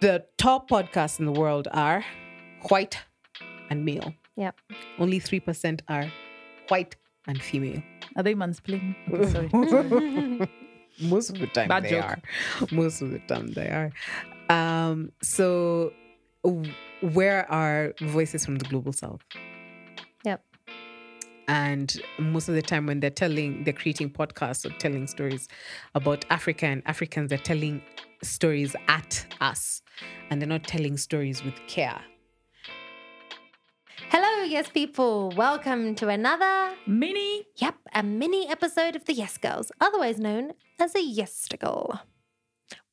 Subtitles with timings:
[0.00, 2.04] the top podcasts in the world are
[2.68, 2.98] white
[3.68, 4.14] and male.
[4.36, 4.56] Yep.
[4.98, 6.10] Only 3% are
[6.68, 6.96] white
[7.26, 7.82] and female.
[8.16, 8.96] Are they mansplaining?
[9.12, 9.28] Okay,
[9.68, 10.50] sorry.
[11.00, 12.04] Most of the time Bad they joke.
[12.04, 12.18] are.
[12.72, 13.92] Most of the time they are.
[14.48, 15.92] Um, so,
[17.00, 19.20] where are voices from the global south?
[20.24, 20.42] Yep.
[21.46, 25.48] And most of the time, when they're telling, they're creating podcasts or telling stories
[25.94, 27.82] about Africa and Africans, they're telling
[28.22, 29.82] stories at us
[30.30, 32.00] and they're not telling stories with care.
[34.10, 35.32] Hello, yes, people.
[35.36, 37.44] Welcome to another, Mini.
[37.56, 42.00] yep, a mini episode of the Yes Girls, otherwise known as a Yesticle.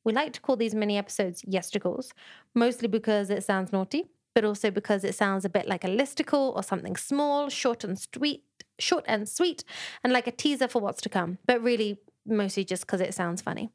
[0.04, 2.10] We like to call these mini episodes Yesticles,
[2.54, 4.04] mostly because it sounds naughty,
[4.34, 7.98] but also because it sounds a bit like a listicle or something small, short and
[7.98, 8.44] sweet,
[8.78, 9.64] short and sweet,
[10.04, 11.38] and like a teaser for what's to come.
[11.46, 13.70] But really, mostly just because it sounds funny.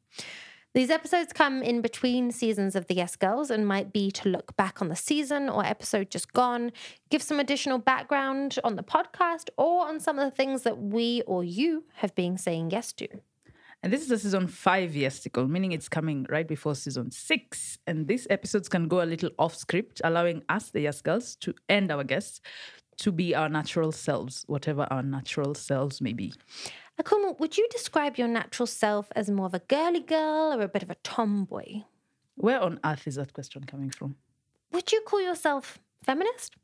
[0.74, 4.56] These episodes come in between seasons of the Yes Girls and might be to look
[4.56, 6.72] back on the season or episode just gone,
[7.10, 11.22] give some additional background on the podcast or on some of the things that we
[11.28, 13.06] or you have been saying yes to.
[13.84, 17.78] And this is a season five yesticle, meaning it's coming right before season six.
[17.86, 21.54] And these episodes can go a little off script, allowing us, the Yes Girls, to
[21.68, 22.40] end our guests
[22.98, 26.32] to be our natural selves, whatever our natural selves may be.
[27.00, 30.68] Akumu, would you describe your natural self as more of a girly girl or a
[30.68, 31.82] bit of a tomboy?
[32.36, 34.16] Where on earth is that question coming from?
[34.72, 36.56] Would you call yourself feminist?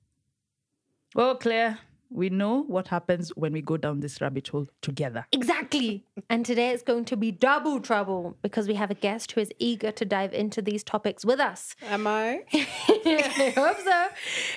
[1.14, 1.78] Well, Claire,
[2.10, 5.26] we know what happens when we go down this rabbit hole together.
[5.32, 6.04] Exactly.
[6.28, 9.50] And today it's going to be double trouble because we have a guest who is
[9.58, 11.76] eager to dive into these topics with us.
[11.82, 12.42] Am I?
[12.52, 14.08] I hope so.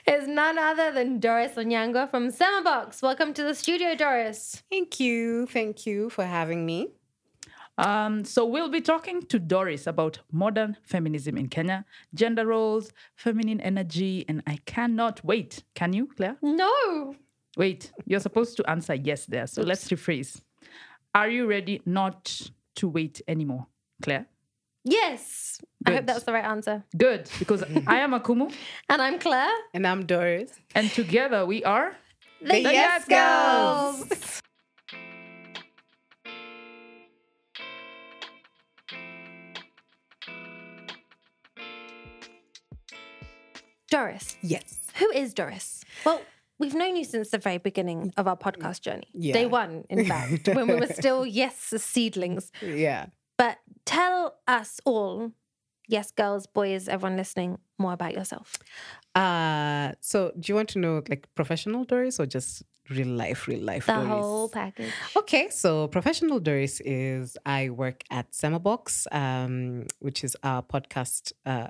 [0.08, 3.02] It's none other than Doris Onyango from SemaBOX.
[3.02, 4.64] Welcome to the studio, Doris.
[4.72, 5.46] Thank you.
[5.46, 6.90] Thank you for having me.
[7.78, 13.60] Um, so we'll be talking to Doris about modern feminism in Kenya, gender roles, feminine
[13.62, 15.64] energy, and I cannot wait.
[15.74, 16.38] Can you, Claire?
[16.42, 17.16] No.
[17.58, 19.48] Wait, you're supposed to answer yes there.
[19.48, 20.42] So let's rephrase.
[21.14, 23.68] Are you ready not to wait anymore,
[24.02, 24.26] Claire?
[24.84, 25.62] Yes.
[25.86, 26.84] I hope that's the right answer.
[26.98, 28.52] Good, because I am Akumu,
[28.90, 29.54] And I'm Claire.
[29.74, 30.52] And I'm Doris.
[30.76, 31.96] and together we are.
[32.42, 34.42] The, Yes Girls.
[43.90, 44.38] Doris.
[44.42, 44.80] Yes.
[44.96, 45.84] Who is Doris?
[46.06, 46.22] Well,
[46.60, 49.08] we've known you since the very beginning of our podcast journey.
[49.14, 49.34] Yeah.
[49.34, 52.52] Day one, in fact, when we were still yes seedlings.
[52.62, 53.08] Yeah.
[53.38, 55.32] But tell us all,
[55.88, 58.58] yes, girls, boys, everyone listening, more about yourself.
[59.16, 63.62] Uh so do you want to know like professional Doris or just real life, real
[63.62, 64.08] life The Doris?
[64.10, 64.92] whole package.
[65.16, 71.68] Okay, so professional Doris is I work at Semabox, um, which is our podcast uh,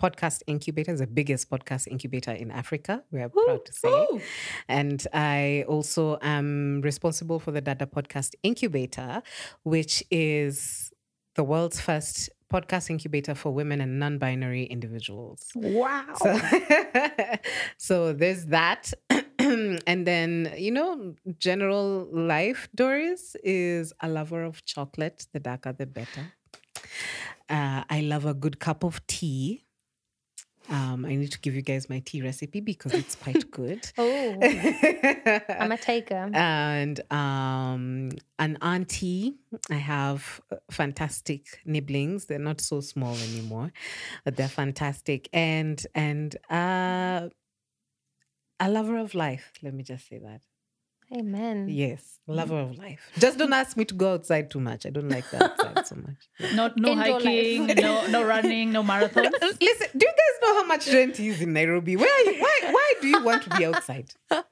[0.00, 3.02] podcast incubator, is the biggest podcast incubator in Africa.
[3.10, 4.20] We are proud to say, Woo!
[4.68, 9.22] and I also am responsible for the Dada Podcast Incubator,
[9.62, 10.92] which is
[11.34, 15.48] the world's first podcast incubator for women and non-binary individuals.
[15.54, 16.04] Wow.
[16.16, 16.40] So,
[17.76, 18.92] so there's that.
[19.38, 25.26] and then, you know, general life, Doris is a lover of chocolate.
[25.32, 26.32] The darker, the better.
[27.48, 29.64] Uh, I love a good cup of tea.
[30.70, 33.90] Um, I need to give you guys my tea recipe because it's quite good.
[33.96, 36.28] Oh, I'm a taker.
[36.34, 39.36] and um, an auntie.
[39.70, 42.26] I have uh, fantastic nibblings.
[42.26, 43.72] They're not so small anymore,
[44.24, 45.28] but they're fantastic.
[45.32, 47.28] And and uh,
[48.60, 49.52] a lover of life.
[49.62, 50.42] Let me just say that.
[51.10, 51.68] Amen.
[51.70, 52.70] Yes, lover mm.
[52.70, 53.10] of life.
[53.18, 54.84] Just don't ask me to go outside too much.
[54.84, 56.28] I don't like that outside so much.
[56.54, 59.32] No, no Indoor hiking, no, no running, no marathons.
[59.60, 61.96] Listen, do you guys know how much rent is in Nairobi?
[61.96, 64.12] Where are you, why why do you want to be outside?
[64.28, 64.42] Why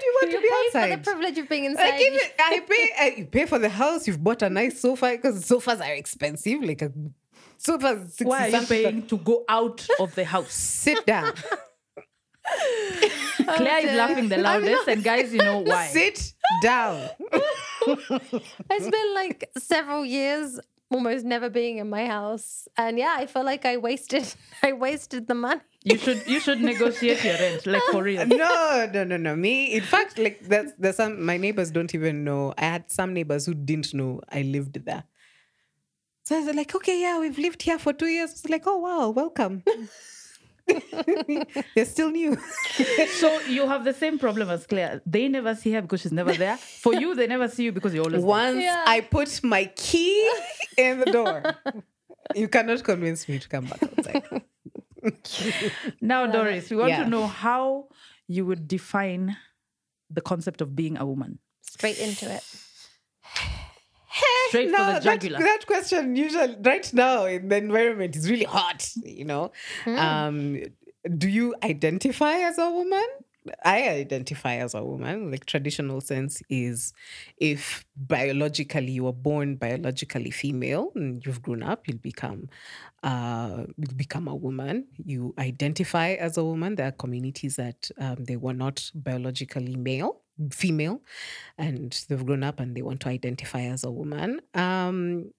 [0.00, 0.90] do you want You to be pay outside?
[0.90, 1.98] for the privilege of being I inside.
[1.98, 2.34] give it.
[2.38, 2.90] I pay.
[2.98, 4.06] I you pay for the house.
[4.08, 6.62] You've bought a nice sofa because sofas are expensive.
[6.62, 6.92] Like a
[7.56, 8.04] sofa.
[8.22, 10.52] Why are you paying to go out of the house?
[10.52, 11.34] Sit down.
[13.56, 15.86] Claire is laughing the loudest, and guys, you know why.
[15.88, 17.08] Sit down.
[18.70, 20.60] It's been like several years
[20.90, 22.68] almost never being in my house.
[22.76, 25.60] And yeah, I feel like I wasted I wasted the money.
[25.84, 28.26] You should you should negotiate your rent, like for real.
[28.26, 29.36] No, no, no, no.
[29.36, 32.52] Me, in fact, like that's there's some my neighbors don't even know.
[32.58, 35.04] I had some neighbors who didn't know I lived there.
[36.24, 38.32] So I was like, okay, yeah, we've lived here for two years.
[38.32, 39.62] It's like, oh wow, welcome.
[41.74, 42.36] You're still new.
[43.20, 45.00] So you have the same problem as Claire.
[45.06, 46.56] They never see her because she's never there.
[46.56, 48.26] For you, they never see you because you're always there.
[48.28, 48.84] Once Yeah.
[48.86, 50.30] I put my key
[50.76, 51.42] in the door.
[52.34, 54.42] you cannot convince me to come back outside.
[56.00, 57.04] Now, Doris, we want Yeah.
[57.04, 57.88] to know how
[58.26, 59.36] you would define
[60.10, 61.38] the concept of being a woman.
[61.62, 62.42] Straight into it.
[64.48, 65.38] Straight for the that, jugular.
[65.38, 68.90] that question usually right now in the environment is really hot.
[69.02, 69.52] You know,
[69.86, 70.62] um,
[71.16, 73.06] do you identify as a woman?
[73.64, 75.30] I identify as a woman.
[75.30, 76.92] Like traditional sense is
[77.38, 82.48] if biologically you were born biologically female and you've grown up, you'll become
[83.02, 84.86] uh, you'll become a woman.
[85.04, 86.74] You identify as a woman.
[86.74, 90.20] There are communities that um, they were not biologically male,
[90.50, 91.00] female,
[91.56, 94.40] and they've grown up and they want to identify as a woman.
[94.54, 95.32] Um,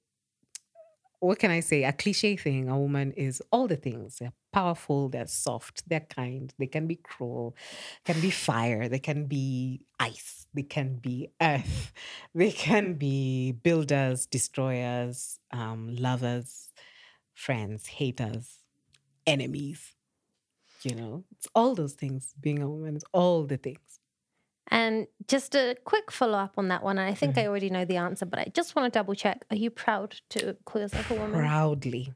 [1.19, 1.83] what can I say?
[1.83, 4.17] A cliche thing, a woman is all the things.
[4.19, 7.55] They're powerful, they're soft, they're kind, they can be cruel,
[8.05, 11.91] can be fire, they can be ice, they can be earth,
[12.35, 16.69] they can be builders, destroyers, um, lovers,
[17.33, 18.59] friends, haters,
[19.27, 19.95] enemies.
[20.83, 22.33] You know, it's all those things.
[22.39, 23.88] Being a woman is all the things.
[24.71, 26.97] And just a quick follow up on that one.
[26.99, 27.39] And I think Mm-hmm.
[27.45, 29.45] I already know the answer, but I just want to double check.
[29.51, 31.31] Are you proud to call yourself a woman?
[31.31, 32.13] Proudly,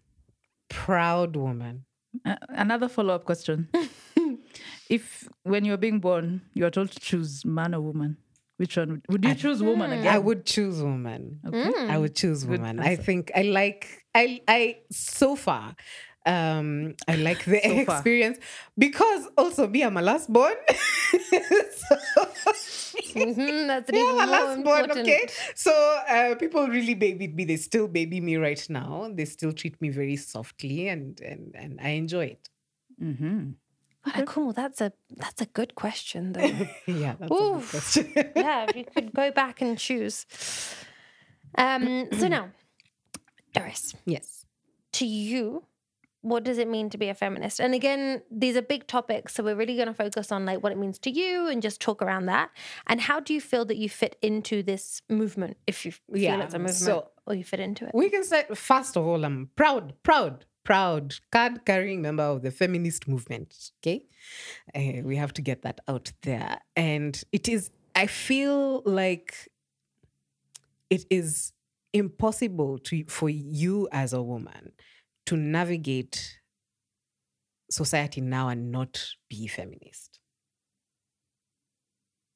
[0.70, 1.86] proud woman.
[2.26, 3.70] Uh, another follow up question.
[4.90, 8.18] if when you're being born, you're told to choose man or woman,
[8.58, 10.14] which one would, would you choose woman again?
[10.14, 11.40] I would choose woman.
[11.46, 11.72] Okay.
[11.90, 12.80] I would choose woman.
[12.80, 15.76] I think I like I I so far.
[16.26, 17.96] Um, I like the So far.
[17.98, 18.38] experience
[18.78, 20.54] because also me, I'm a last born.
[20.70, 21.96] so,
[23.14, 25.28] Mhm, that's yeah, even a more last born, okay?
[25.56, 25.72] So
[26.08, 27.46] uh, people really babied me.
[27.46, 29.10] They still baby me right now.
[29.14, 32.50] They still treat me very softly and and, and I enjoy it.
[33.02, 33.52] Mm-hmm.
[34.26, 34.52] Cool.
[34.54, 36.68] That's a that's a good question though.
[36.88, 38.14] yeah, that's a good question.
[38.36, 40.26] yeah, if you could go back and choose.
[41.58, 42.50] Um, so now,
[43.54, 44.46] Doris, yes.
[44.94, 45.64] to you,
[46.24, 47.60] what does it mean to be a feminist?
[47.60, 50.72] And again, these are big topics, so we're really going to focus on like what
[50.72, 52.50] it means to you and just talk around that.
[52.88, 55.58] And how do you feel that you fit into this movement?
[55.68, 57.92] If you feel Yeah, it's a movement, so- or you fit into it.
[57.94, 62.52] We can say first of all, I'm proud, proud, proud card carrying member of the
[62.52, 63.72] feminist movement.
[63.82, 64.08] Okay,
[64.74, 67.70] Uh, we have to get that out there, and it is.
[67.96, 69.50] I feel like
[70.90, 71.52] it is
[71.92, 74.72] impossible to for you as a woman
[75.26, 76.40] to navigate
[77.70, 80.20] society now and not be feminist.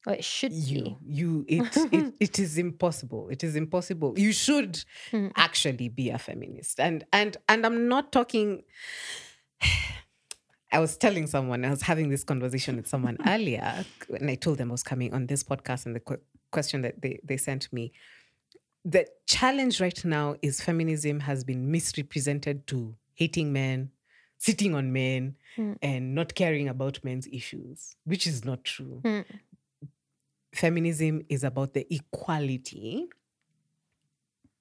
[0.06, 0.98] Or it should You, be.
[1.06, 3.28] you, it, it, it is impossible.
[3.30, 4.18] It is impossible.
[4.18, 5.32] You should Mm.
[5.36, 8.64] actually be a feminist, and and and I'm not talking.
[10.72, 13.86] I was telling someone, I was having this conversation with someone earlier,
[14.20, 16.18] and I told them I was coming on this podcast, and the que-
[16.52, 17.92] question that they, they sent me
[18.86, 23.92] the challenge right now is feminism has been misrepresented to hating men,
[24.38, 25.78] sitting on men, Mm.
[25.82, 29.02] and not caring about men's issues, which is not true.
[29.04, 29.26] Mm.
[30.54, 33.08] Feminism is about the equality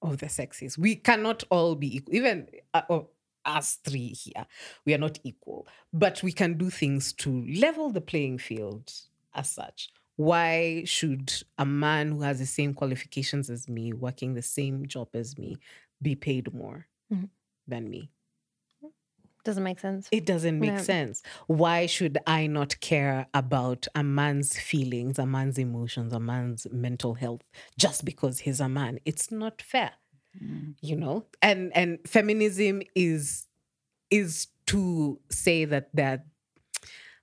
[0.01, 0.77] of the sexes.
[0.77, 2.15] We cannot all be equal.
[2.15, 3.09] Even uh, oh,
[3.45, 4.45] us three here,
[4.85, 8.91] we are not equal, but we can do things to level the playing field
[9.33, 9.89] as such.
[10.17, 15.09] Why should a man who has the same qualifications as me, working the same job
[15.15, 15.57] as me,
[16.01, 17.27] be paid more Mhm.
[17.67, 18.11] than me?
[19.43, 20.11] Doesn't make sense.
[20.11, 20.85] It doesn't make No.
[20.85, 21.21] sense.
[21.47, 27.15] Why should I not care about a man's feelings, a man's emotions, a man's mental
[27.15, 27.41] health
[27.77, 28.99] just because he's a man?
[29.03, 29.91] It's not fair,
[30.81, 31.27] you know.
[31.41, 33.47] And and feminism is
[34.11, 36.27] is to say that that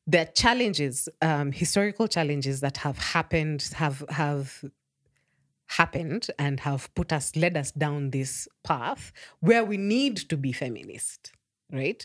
[0.07, 4.65] are challenges, um, historical challenges that have happened, have have
[5.67, 10.53] happened and have put us led us down this path where we need to be
[10.53, 11.33] feminist
[11.73, 12.05] right?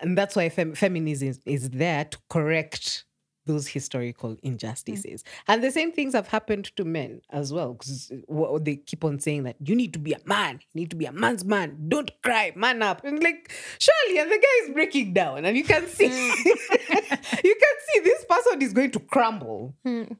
[0.00, 3.04] And that's why fem- feminism is, is there to correct
[3.46, 5.24] those historical injustices.
[5.48, 8.12] And the same things have happened to men as well because
[8.60, 10.60] they keep on saying that you need to be a man.
[10.72, 11.88] You need to be a man's man.
[11.88, 12.52] Don't cry.
[12.54, 13.04] Man up.
[13.04, 16.06] And like surely and the guy is breaking down and you can see
[16.44, 19.74] you can see this person is going to crumble.
[19.86, 20.16] Mm.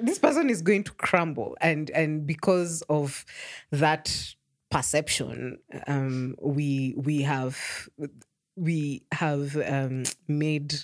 [0.00, 1.56] this person is going to crumble.
[1.60, 3.24] And and because of
[3.70, 4.34] that
[4.70, 7.88] perception um we we have
[8.56, 10.74] we have um made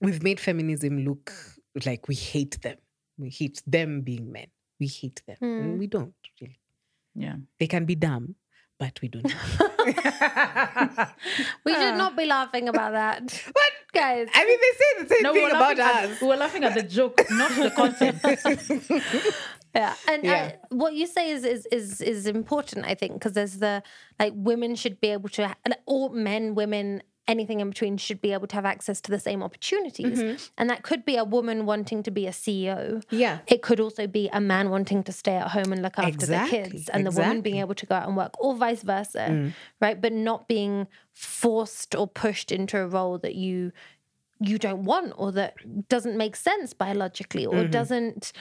[0.00, 1.32] we've made feminism look
[1.86, 2.76] like we hate them
[3.18, 4.46] we hate them being men
[4.80, 6.58] we hate them and we don't really
[7.14, 7.36] Yeah.
[7.58, 8.34] they can be dumb
[8.78, 9.26] but we don't
[11.64, 13.22] We should not be laughing about that.
[13.52, 13.72] What?
[13.92, 16.62] Guys, i mean they say the same No, thing about us at, we were laughing
[16.62, 18.18] at the joke, not the content.
[19.74, 20.52] yeah and Yeah.
[20.54, 23.82] Uh, what you say is is is, is important i think because there's the
[24.20, 25.42] like women should be able to
[25.86, 29.40] or men women anything in between should be able to have access to the same
[29.42, 30.18] opportunities.
[30.18, 30.36] Mm-hmm.
[30.58, 33.38] And that could be a woman wanting to be a ceo Yeah.
[33.46, 36.62] it could also be a man wanting to stay at home and look after Exactly,
[36.62, 39.26] the kids and the woman being able to go out and work or vice versa
[39.30, 39.52] mm.
[39.80, 40.00] right?
[40.00, 43.72] But not being forced or pushed into a role that you
[44.40, 45.54] you don't want or that
[45.88, 47.70] doesn't make sense biologically or mm-hmm.
[47.70, 48.32] doesn't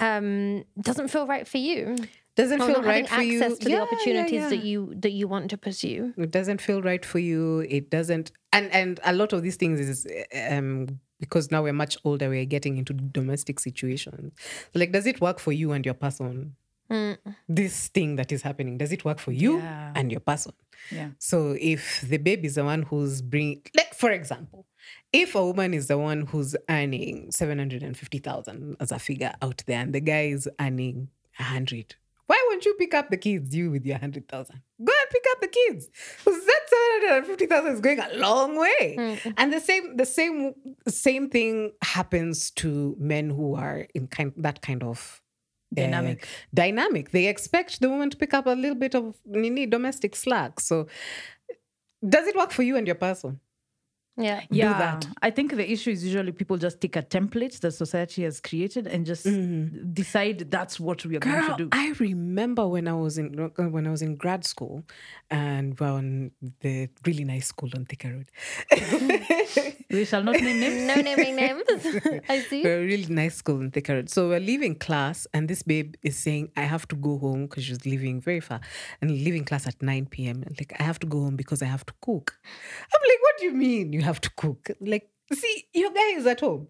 [0.00, 1.96] um doesn't feel right for you
[2.34, 3.42] Doesn't or feel not right having for you.
[3.42, 4.48] access to Yeah, the opportunities yeah.
[4.48, 8.32] that you that you want to pursue it doesn't feel right for you it doesn't
[8.52, 10.06] and and a lot of these things is
[10.50, 14.32] um because now we're much older we're getting into domestic situations
[14.74, 16.54] like does it work for you and your person
[17.48, 19.92] this thing that is happening does it work for you Yeah.
[19.94, 20.52] and your person
[20.90, 21.10] Yeah.
[21.18, 24.66] so if the baby is the one who's bringing like for example
[25.12, 29.92] if a woman is the one who's earning 750,000 as a figure out there and
[29.94, 31.08] the guy is earning
[31.38, 31.94] 100
[32.26, 35.40] why won't you pick up the kids you with your 100,000 go and pick up
[35.40, 35.90] the kids.
[36.24, 36.62] That
[36.98, 39.20] 750,000 is going a long way.
[39.36, 40.54] And the same the same
[40.88, 45.20] same thing happens to men who are in kind that kind of
[45.72, 46.26] uh, Dynamic.
[46.52, 47.10] dynamic.
[47.12, 50.60] They expect the woman to pick up a little bit of nini domestic slack.
[50.60, 50.86] So
[52.06, 53.40] does it work for you and your person
[54.16, 55.06] yeah Yeah, that.
[55.22, 58.86] I think the issue is usually people just take a template that society has created
[58.86, 59.92] and just mm-hmm.
[59.92, 61.68] decide that's what we are going to do.
[61.72, 64.84] I remember when I was in when I was in grad school,
[65.30, 68.28] and we're on the really nice school on Thika Road.
[69.90, 70.82] we shall not name names.
[70.82, 71.62] no naming names
[72.28, 74.10] i see We're a really nice school on Thika Road.
[74.10, 77.64] So we're leaving class, and this babe is saying, I have to go home because
[77.64, 78.60] she's living very far
[79.00, 80.42] and leaving class at 9 p.m.
[80.46, 82.38] And like, I have to go home because I have to cook.
[82.94, 84.70] I'm like, what do you mean you have to cook?
[84.80, 86.68] Like, see, your guy is at home.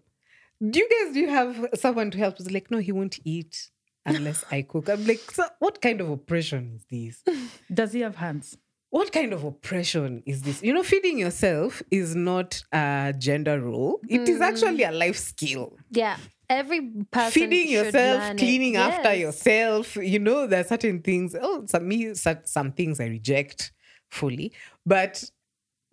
[0.61, 2.39] Do you guys, do you have someone to help?
[2.39, 3.69] It's like, no, he won't eat
[4.05, 4.89] unless I cook.
[4.89, 7.23] I'm like, so what kind of oppression is this?
[7.73, 8.57] Does he have hands?
[8.89, 10.61] What kind of oppression is this?
[10.61, 13.99] You know, feeding yourself is not a gender role.
[14.07, 14.41] It is mm.
[14.41, 16.17] actually a life skill yeah
[16.49, 18.37] every person feeding yourself, learn it.
[18.37, 19.95] cleaning after yourself.
[19.95, 21.35] You know, there are certain things.
[21.39, 23.71] Oh, some me, cer- some things I reject
[24.09, 24.53] fully,
[24.85, 25.23] but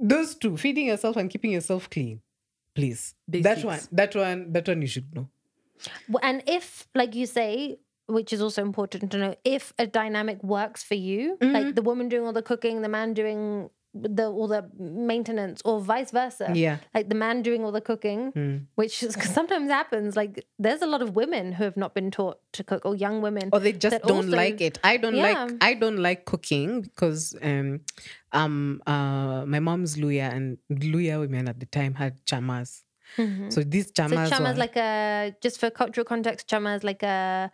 [0.00, 2.20] those two, feeding yourself and keeping yourself clean,
[2.74, 3.14] please.
[3.28, 5.28] That one, that one, that one, you should know.
[6.08, 10.42] Well, and if like you say which is also important to know if a dynamic
[10.42, 11.52] works for you Mm-hmm.
[11.54, 15.80] like the woman doing all the cooking the man doing the all the maintenance or
[15.80, 16.76] vice versa Yeah.
[16.76, 16.80] Mm.
[16.94, 21.02] like the man doing all the cooking which is, sometimes happens like there's a lot
[21.02, 24.00] of women who have not been taught to cook or young women or they just
[24.02, 24.78] don't also- like it.
[24.84, 25.32] I don't Yeah.
[25.44, 27.80] like I don't like cooking because um
[28.32, 32.82] um uh my mom's Luhya and Luhya women at the time had chamas.
[33.16, 37.50] So these so chamas chama were like a just for cultural context chamas like a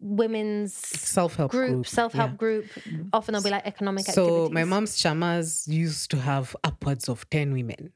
[0.00, 1.86] women's self-help group, group.
[1.86, 2.36] self-help yeah.
[2.36, 2.66] group
[3.12, 7.28] often there'll be like economic So activities my mom's chamas used to have upwards of
[7.30, 7.92] 10 women.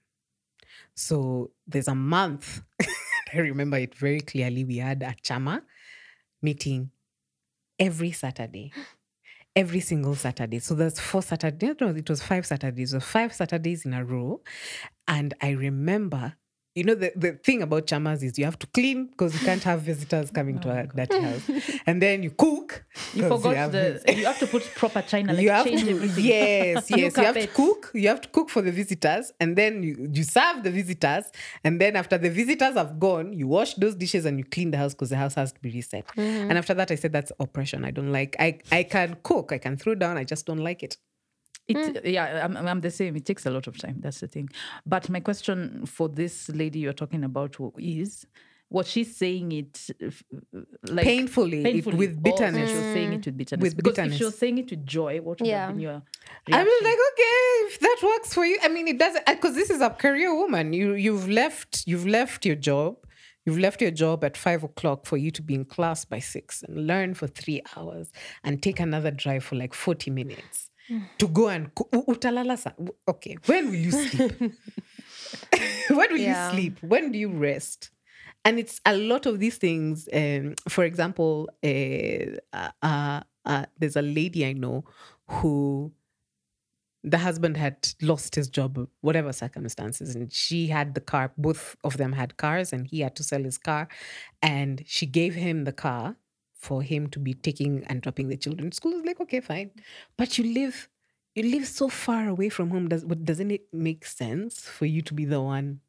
[0.95, 2.63] So there's a month,
[3.35, 4.65] I remember it very clearly.
[4.65, 5.63] We had a chama
[6.43, 6.91] meeting
[7.79, 8.73] every Saturday.
[9.57, 10.59] Every single Saturday.
[10.59, 11.77] So there's four Saturdays.
[11.81, 12.91] No, it was five Saturdays.
[12.91, 14.41] So five Saturdays in a row.
[15.07, 16.35] And I remember,
[16.75, 19.63] you know, the, the thing about chamas is you have to clean because you can't
[19.63, 21.43] have visitors coming to a dirty house.
[21.87, 22.85] And then you cook.
[23.13, 24.03] You forgot have the.
[24.09, 26.25] You have to put proper china, like you have change to, everything.
[26.25, 27.17] yes, yes.
[27.17, 27.91] You have to cook.
[27.95, 31.27] You have to cook for the visitors, and then you, you serve the visitors.
[31.63, 34.79] And then after the visitors have gone, you wash those dishes and you clean the
[34.79, 36.07] house because the house has to be reset.
[36.09, 36.51] Mm-hmm.
[36.51, 37.85] And after that, I said that's oppression.
[37.85, 38.35] I don't like.
[38.41, 39.53] I I can cook.
[39.53, 40.17] I can throw down.
[40.17, 40.97] I just don't like it.
[41.67, 42.01] It, mm.
[42.13, 43.17] yeah, I'm, I'm the same.
[43.17, 43.97] It takes a lot of time.
[44.01, 44.49] That's the thing.
[44.85, 48.27] But my question for this lady you're talking about is
[48.69, 49.91] what she's saying it
[50.89, 52.71] like Painfully, it- with bitterness.
[52.71, 53.63] She was saying it with bitterness.
[53.63, 54.19] With because if bitterness.
[54.19, 55.67] she was saying it with joy, what would Yeah.
[55.67, 56.67] have been your I reaction?
[56.67, 58.59] was like, okay, if that works for you.
[58.63, 60.73] I mean, it doesn't uh, because this is a career woman.
[60.73, 62.97] You you've left you've left your job.
[63.47, 66.63] You've left your job at five o'clock for you to be in class by six
[66.63, 68.11] and learn for three hours
[68.43, 70.71] and take another drive for like 40 minutes
[71.19, 72.73] to go and utalala sa-
[73.09, 74.33] Okay, when will you sleep?
[75.91, 76.51] when will Yeah.
[76.51, 76.79] you sleep?
[76.83, 77.91] When do you rest?
[78.45, 80.09] And it's a lot of these things.
[80.13, 84.85] Um, for example, uh, uh, uh, uh, there's a lady I know
[85.29, 85.93] who
[87.03, 91.33] the husband had lost his job, whatever circumstances, and she had the car.
[91.37, 93.89] Both of them had cars, and he had to sell his car.
[94.43, 96.17] And she gave him the car
[96.65, 98.93] for him to be taking and dropping the children to school.
[98.93, 99.71] I was like, okay, fine,
[100.17, 100.89] but you live,
[101.35, 102.89] you live so far away from home.
[102.89, 105.81] Does doesn't it make sense for you to be the one?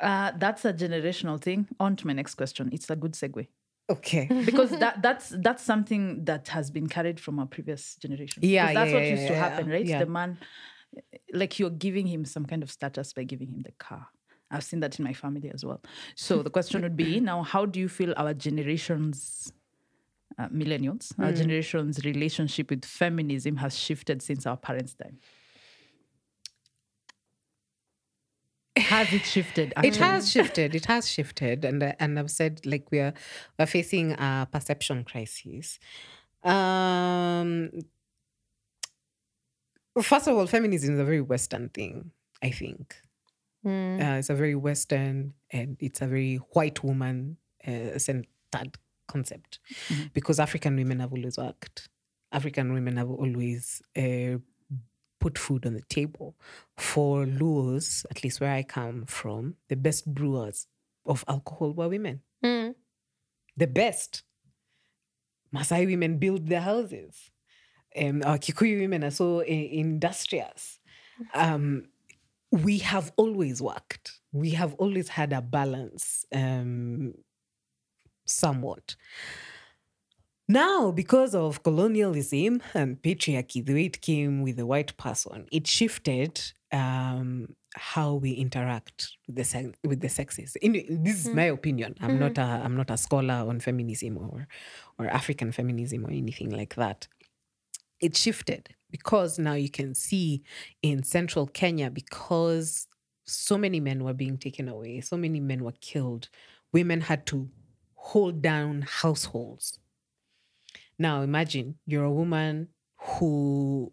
[0.00, 1.68] Uh, that's a generational thing.
[1.78, 2.70] On to my next question.
[2.72, 3.46] It's a good segue.
[3.90, 4.26] Okay.
[4.44, 8.42] because that that's that's something that has been carried from our previous generation.
[8.42, 9.86] Yeah, that's yeah, what yeah, used to yeah, happen, right?
[9.86, 10.38] The man,
[11.32, 14.08] like you're giving him some kind of status by giving him the car.
[14.50, 15.80] I've seen that in my family as well.
[16.16, 19.52] So the question would be now, how do you feel our generations,
[20.38, 21.24] uh, millennials, Hmm.
[21.24, 25.18] our generation's relationship with feminism has shifted since our parents' time?
[28.76, 29.72] Has it shifted?
[29.82, 30.74] It has shifted.
[30.74, 33.12] It has shifted, and uh, and I've said like we're
[33.58, 35.78] we're facing a perception crisis.
[36.44, 37.70] Um,
[40.00, 42.12] first of all, feminism is a very Western thing.
[42.42, 42.96] I think
[43.66, 44.00] Mm.
[44.00, 48.78] uh, it's a very Western and it's a very white woman uh, centered
[49.14, 49.58] concept
[50.14, 51.88] because African women have always worked.
[52.32, 54.38] African women have always uh,
[55.24, 56.28] put food on the table.
[56.76, 60.66] For Luos, at least where I come from, the best brewers
[61.04, 62.20] of alcohol were women.
[62.44, 62.74] Mm.
[63.56, 64.22] The best.
[65.54, 67.30] Maasai women build their houses.
[67.96, 70.78] Um, our Kikuyu women are so i- industrious.
[71.34, 71.88] Um,
[72.52, 74.20] we have always worked.
[74.32, 77.14] We have always had a balance, um,
[78.30, 78.96] somewhat.
[80.48, 85.68] Now, because of colonialism and patriarchy, the way it came with the white person, it
[85.68, 90.56] shifted um, how we interact with the sex, with the sexes.
[90.56, 90.72] In,
[91.04, 91.94] this is my opinion.
[92.00, 94.48] I'm not a I'm not a scholar on feminism or
[94.98, 97.06] or African feminism or anything like that
[98.00, 100.42] it shifted because now you can see
[100.82, 102.86] in central Kenya because
[103.26, 106.28] so many men were being taken away, so many men were killed,
[106.72, 107.48] women had to
[108.00, 109.78] hold down households.
[110.98, 113.92] Now imagine you're a woman who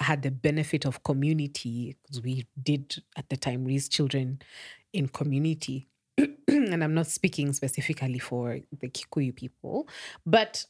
[0.00, 4.40] had the benefit of community because we did at the time raise children
[4.92, 5.88] in community.
[6.18, 9.88] and I'm not speaking specifically for the Kikuyu people,
[10.26, 10.66] but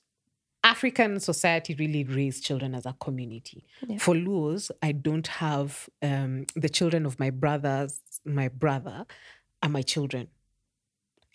[0.62, 3.64] African society really raised children as a community.
[3.86, 3.98] Yeah.
[3.98, 9.06] For Luos, I don't have um, the children of my brothers, my brother
[9.62, 10.28] are my children.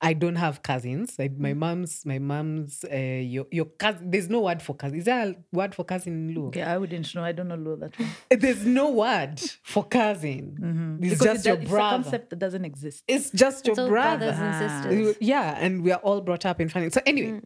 [0.01, 1.15] I don't have cousins.
[1.19, 4.09] I, my mom's, my mom's, uh, your, your cousin.
[4.11, 4.97] There's no word for cousin.
[4.99, 6.47] Is there a word for cousin in Luo?
[6.47, 7.23] Okay, I wouldn't know.
[7.23, 8.09] I don't know Luo that one.
[8.29, 10.97] There's no word for cousin.
[11.01, 11.95] It's Because just it your does- it's brother.
[11.95, 13.03] a concept that doesn't exist.
[13.09, 14.27] It's just your It's all brother.
[14.31, 14.81] brothers and Ah.
[14.83, 15.17] sisters.
[15.19, 16.91] Yeah, and we are all brought up in family.
[16.91, 17.41] So anyway,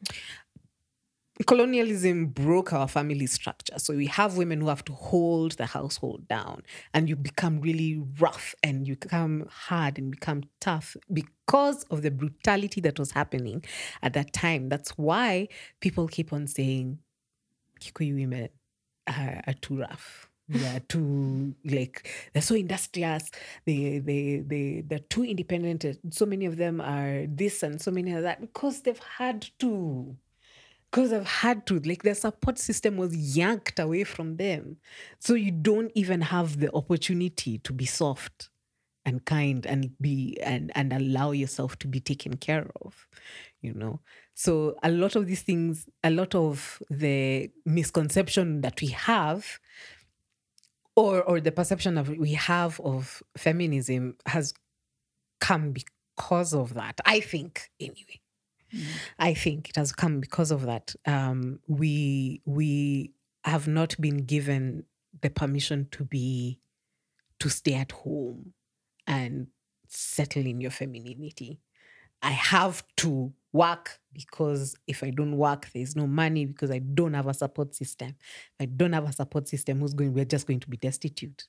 [1.48, 3.80] colonialism broke our family structure.
[3.80, 8.02] So we have women who have to hold the household down, and you become really
[8.20, 13.64] rough and you become hard and become tough because of the brutality that was happening
[14.02, 14.70] at that time.
[14.70, 15.48] That's why
[15.80, 17.00] people keep on saying
[17.80, 18.50] Kikuyu women
[19.08, 20.30] are, are too rough.
[20.48, 23.32] They are too like they're so industrious.
[23.66, 25.86] They they they they're too independent.
[26.12, 30.16] So many of them are this and so many of that because they've had to.
[30.94, 31.80] Because I've had to.
[31.80, 34.78] Like their support system was yanked away from them.
[35.20, 38.52] So you don't even have the opportunity to be soft
[39.06, 43.08] and kind and be and and allow yourself to be taken care of
[43.62, 44.00] you know
[44.34, 49.60] so a lot of these things a lot of the misconception that we have
[50.96, 54.54] or or the perception of we have of feminism has
[55.42, 58.23] come because of that i think anyway
[59.20, 60.96] i think it has come because of that.
[61.06, 63.14] Um we we
[63.46, 64.86] have not been given
[65.22, 66.60] the permission to be
[67.40, 68.54] to stay at home
[69.06, 69.48] and
[69.88, 71.60] settle in your femininity.
[72.22, 77.14] I have to work because if i don't work there's no money because i don't
[77.14, 78.10] have a support system.
[78.10, 81.48] If i don't have a support system who's going we're just going to be destitute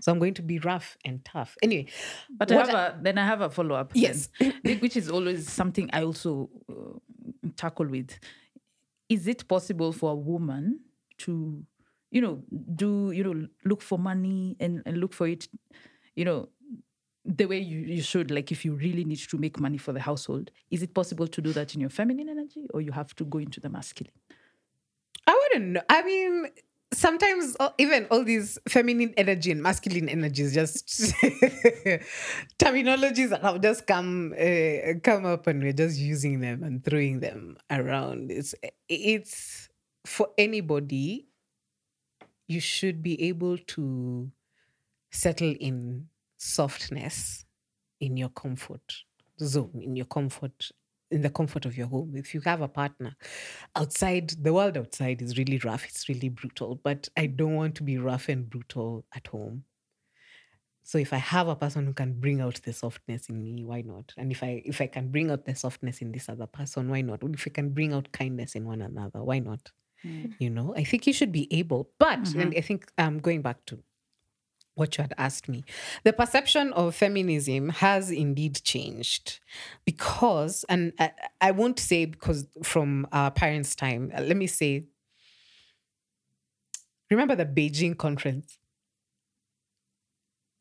[0.00, 1.86] so i'm going to be rough and tough anyway
[2.38, 3.92] But I have a, then I have a follow up.
[3.94, 4.28] Yes.
[4.80, 6.98] which is always something I also uh,
[7.56, 8.18] tackle with.
[9.08, 10.80] Is it possible for a woman
[11.18, 11.62] to,
[12.10, 12.42] you know,
[12.74, 15.48] do, you know, look for money and, and look for it,
[16.14, 16.48] you know,
[17.24, 20.00] the way you, you should, like if you really need to make money for the
[20.00, 20.50] household?
[20.70, 23.38] Is it possible to do that in your feminine energy or you have to go
[23.38, 24.12] into the masculine?
[25.26, 25.82] I wouldn't know.
[25.88, 26.46] I mean,
[26.92, 30.86] sometimes even all these feminine energy and masculine energy is just
[32.58, 37.20] terminologies that have just come uh, come up, and we're just using them and throwing
[37.20, 38.30] them around.
[38.30, 38.54] It's
[38.88, 39.68] it's
[40.04, 41.26] for anybody.
[42.48, 44.30] You should be able to
[45.10, 47.44] settle in softness
[48.00, 49.02] in your comfort
[49.40, 50.70] zone, in your comfort
[51.10, 52.16] in the comfort of your home.
[52.16, 53.16] If you have a partner
[53.76, 57.82] outside, the world outside is really rough, it's really brutal, but I don't want to
[57.84, 59.64] be rough and brutal at home.
[60.82, 63.80] So if I have a person who can bring out the softness in me, why
[63.82, 64.14] not?
[64.16, 67.00] And if I if I can bring out the softness in this other person, why
[67.00, 67.22] not?
[67.24, 69.72] If I can bring out kindness in one another, why not?
[70.38, 71.92] You know, I think you should be able.
[71.98, 73.84] But and I think um going back to
[74.76, 75.64] what you had asked me.
[76.04, 79.40] The perception of feminism has indeed changed
[79.84, 84.84] because, and I, I won't say because from our parents' time, uh, let me say,
[87.10, 88.58] remember the Beijing conference?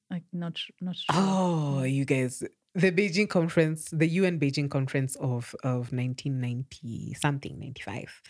[0.10, 1.14] Like not not sure.
[1.14, 2.42] Oh, you guys,
[2.74, 8.22] the Beijing conference, the UN Beijing conference of, of 1990 something, 95.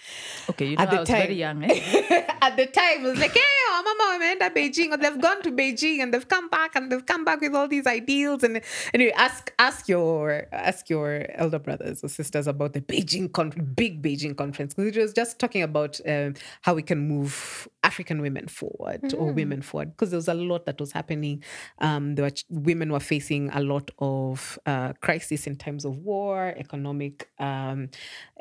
[0.52, 1.64] Okay, you know At the I was very young.
[1.64, 2.28] Eh?
[2.46, 6.00] At the time, was like, hey, oh, mama, wameenda Beijing, or they've gone to Beijing
[6.00, 8.44] and they've come back and they've come back with all these ideals.
[8.44, 8.62] And
[8.94, 14.04] anyway, ask ask your ask your elder brothers or sisters about the Beijing con- big
[14.04, 18.48] Beijing conference because it was just talking about um, how we can move African women
[18.48, 21.44] forward or women forward because there was a lot that was happening.
[21.80, 25.98] Um, there were ch- women were facing a lot of uh, crisis in times of
[25.98, 27.90] war, economic um,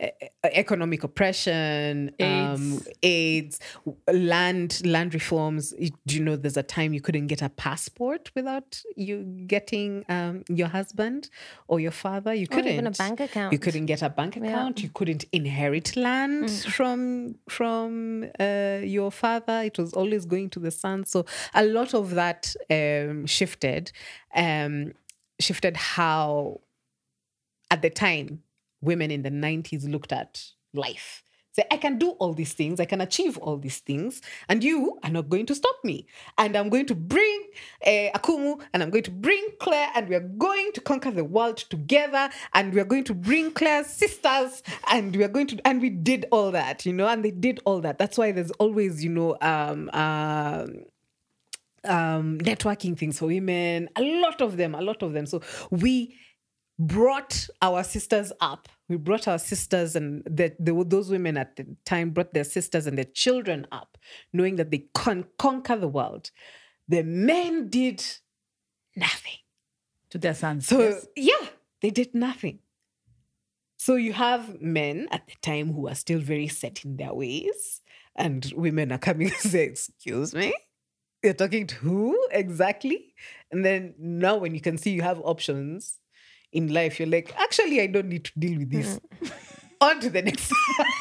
[0.03, 0.09] e-
[0.45, 3.61] economic oppression, um, AIDS,
[4.13, 5.73] land land reforms.
[6.07, 10.45] Do you know there's a time you couldn't get a passport without you getting um,
[10.49, 11.31] your husband
[11.69, 12.33] or your father?
[12.35, 13.53] You couldn't even a bank account.
[13.53, 14.83] You couldn't get a bank account.
[14.83, 19.63] You couldn't inherit land from from uh, your father.
[19.65, 21.05] It was always going to the son.
[21.05, 23.93] So a lot of that um, shifted,
[24.35, 24.93] um,
[25.41, 26.61] shifted how
[27.71, 28.43] at the time
[28.81, 31.24] women in the 90s looked at life.
[31.55, 34.99] Say, I can do all these things, I can achieve all these things, and you
[35.05, 36.05] are not going to stop me.
[36.37, 37.45] And I'm going to bring
[37.87, 41.23] uh, Akumu, and I'm going to bring Claire, and we are going to conquer the
[41.23, 45.61] world together, and we are going to bring Claire's sisters, and we are going to,
[45.65, 47.99] and we did all that, you know, and they did all that.
[47.99, 50.85] That's why there's always, you know, um, um,
[51.85, 55.27] um, networking things for women, a lot of them, a lot of them.
[55.27, 55.41] So
[55.71, 56.17] we
[56.79, 58.69] brought our sisters up.
[58.89, 62.87] We brought our sisters and the, the, those women at the time brought their sisters
[62.87, 63.97] and their children up,
[64.33, 66.31] knowing that they can conquer the world.
[66.89, 68.05] The men did
[68.97, 69.39] nothing.
[70.11, 70.67] to their sons.
[70.69, 71.07] So yes.
[71.17, 71.49] yeah,
[71.81, 72.61] they did nothing.
[73.77, 77.83] So you have men at the time who are still very set in their ways,
[78.17, 80.55] and women are coming and say, "Excuse me,
[81.23, 83.15] you're talking to who exactly?"
[83.51, 85.99] And then now, when you can see you have options
[86.55, 88.99] in life, you're like, "Actually, I don't need to deal with this."
[89.81, 90.51] On to the next.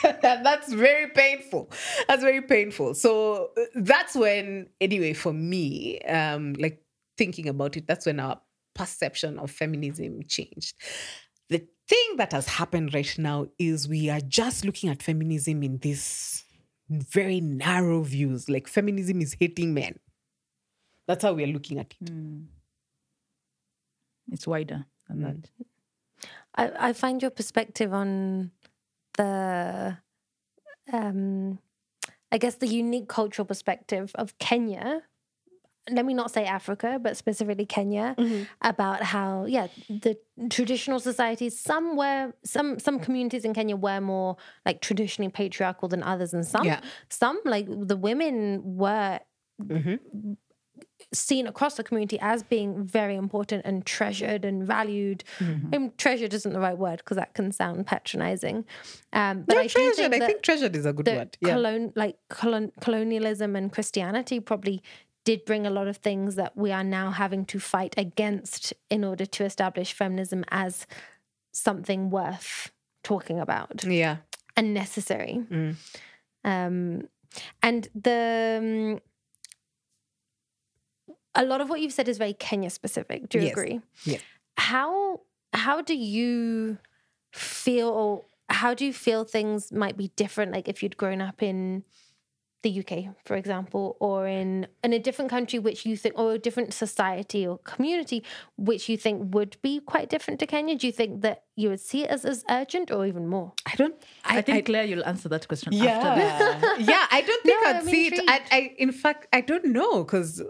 [0.22, 1.72] that's very painful.
[2.08, 2.96] That's very painful.
[2.96, 6.84] So uh, that's when, anyway, for me, um, like
[7.18, 8.42] thinking about it, that's when our
[8.74, 10.76] perception of feminism changed.
[11.50, 15.78] The thing that has happened right now is we are just looking at feminism in
[15.78, 16.44] this
[16.90, 18.50] very narrow views.
[18.50, 20.00] Like feminism is hating men.
[21.08, 22.10] That's how we are looking at it.
[24.32, 25.24] it's wider than Mm.
[25.42, 25.66] that.
[26.56, 28.52] I, I find your perspective on
[29.18, 29.98] the,
[30.92, 31.60] um,
[32.32, 35.02] I guess, the unique cultural perspective of Kenya.
[35.90, 38.16] Let me not say Africa, but specifically Kenya,
[38.62, 40.18] about how yeah the
[40.50, 41.60] traditional societies.
[41.60, 46.46] Some were some some communities in Kenya were more like traditionally patriarchal than others, and
[46.46, 46.80] some Yeah.
[47.10, 49.20] some like the women were
[51.12, 55.24] seen across the community as being very important and treasured and valued.
[55.40, 58.66] And treasured isn't the right word because that can sound patronizing.
[59.12, 60.12] Um, but No, I treasured.
[60.12, 61.38] think I think treasured is a good word.
[61.42, 61.54] Yeah.
[61.54, 64.82] colon, like colon, colonialism and Christianity probably
[65.26, 69.04] did bring a lot of things that we are now having to fight against in
[69.04, 70.86] order to establish feminism as
[71.54, 72.72] something worth
[73.04, 74.18] talking about yeah.
[74.56, 75.42] and necessary.
[75.50, 75.76] Mm.
[76.44, 77.08] Um,
[77.62, 78.60] and the
[78.94, 79.00] um,
[81.36, 83.30] a lot of what you've said is very Kenya specific.
[83.30, 83.52] Do you Yes.
[83.54, 83.82] agree?
[84.06, 84.18] Yeah.
[84.58, 85.22] How
[85.54, 86.78] how do you
[87.32, 87.90] feel?
[87.90, 90.52] Or how do you feel things might be different?
[90.52, 91.84] Like if you'd grown up in
[92.62, 96.40] the UK, for example, or in in a different country which you think, or a
[96.40, 98.24] different society or community
[98.58, 100.76] which you think would be quite different to Kenya.
[100.78, 103.52] Do you think that you would see it as, as urgent or even more?
[103.66, 103.96] I don't.
[104.24, 105.90] I, think Claire, you'll answer that question after this.
[105.90, 107.06] Yeah, yeah.
[107.12, 108.24] I don't think No, I'd I'm see it.
[108.30, 108.42] I.
[108.52, 110.46] I, in fact, I don't know because I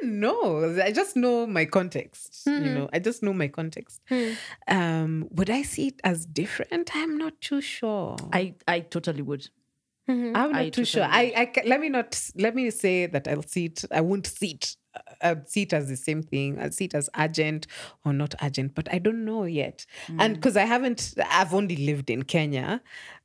[0.00, 0.82] don't know.
[0.82, 2.42] I just know my context.
[2.46, 4.00] You know, I just know my context.
[4.68, 6.90] Um, would I see it as different?
[6.94, 8.16] I'm not too sure.
[8.32, 9.48] I, I totally would.
[10.08, 11.04] I'm not I too sure.
[11.04, 13.84] totally I, I let me not let me say that I'll see it.
[13.92, 14.76] I won't see it.
[14.96, 16.58] uh, I'd see it as the same thing.
[16.58, 17.68] I'd see it as urgent
[18.04, 19.86] or not urgent, but I don't know yet.
[20.18, 22.82] And because I haven't, I've only lived in Kenya.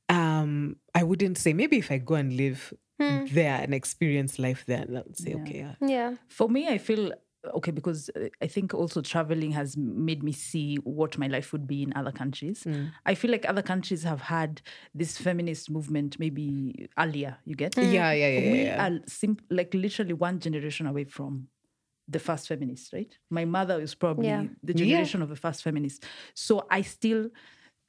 [0.10, 3.26] Um, I wouldn't say maybe if I go and live Hmm.
[3.34, 5.58] there and experience life there, I'll say okay.
[5.60, 5.76] Yeah.
[5.88, 6.14] Yeah.
[6.30, 7.12] For me, I feel
[7.54, 11.68] okay, because uh, I think also traveling has made me see what my life would
[11.68, 12.64] be in other countries.
[12.64, 12.86] Hmm.
[13.06, 14.62] I feel like other countries have had
[14.96, 17.38] this feminist movement maybe earlier.
[17.46, 17.78] You get?
[17.78, 18.88] Yeah, yeah, yeah, yeah, We yeah.
[18.88, 21.48] are sim- like literally one generation away from
[22.08, 23.12] the first feminist, right?
[23.30, 24.44] My mother is probably Yeah.
[24.64, 24.86] the Yeah.
[24.86, 26.06] generation of the first feminist.
[26.34, 27.30] So I still,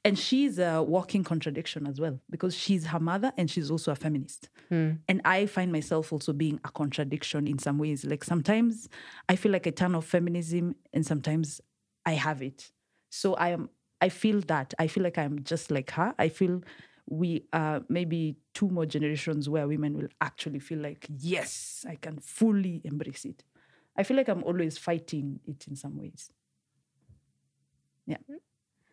[0.07, 3.95] and she's a walking contradiction as well because she's her mother and she's also a
[3.95, 4.47] feminist.
[4.69, 4.91] Hmm.
[5.09, 8.05] And I find myself also being a contradiction in some ways.
[8.05, 8.87] Like sometimes
[9.27, 11.59] I feel like a ton of feminism and sometimes
[12.05, 12.71] I have it.
[13.09, 14.73] So I am, I feel that.
[14.79, 16.15] I feel like I'm just like her.
[16.17, 16.61] I feel
[17.09, 22.19] we are maybe two more generations where women will actually feel like, yes, I can
[22.19, 23.43] fully embrace it.
[23.97, 26.31] I feel like I'm always fighting it in some ways.
[28.05, 28.17] Yeah.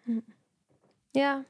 [0.07, 0.19] Hmm.
[1.15, 1.43] Yeah,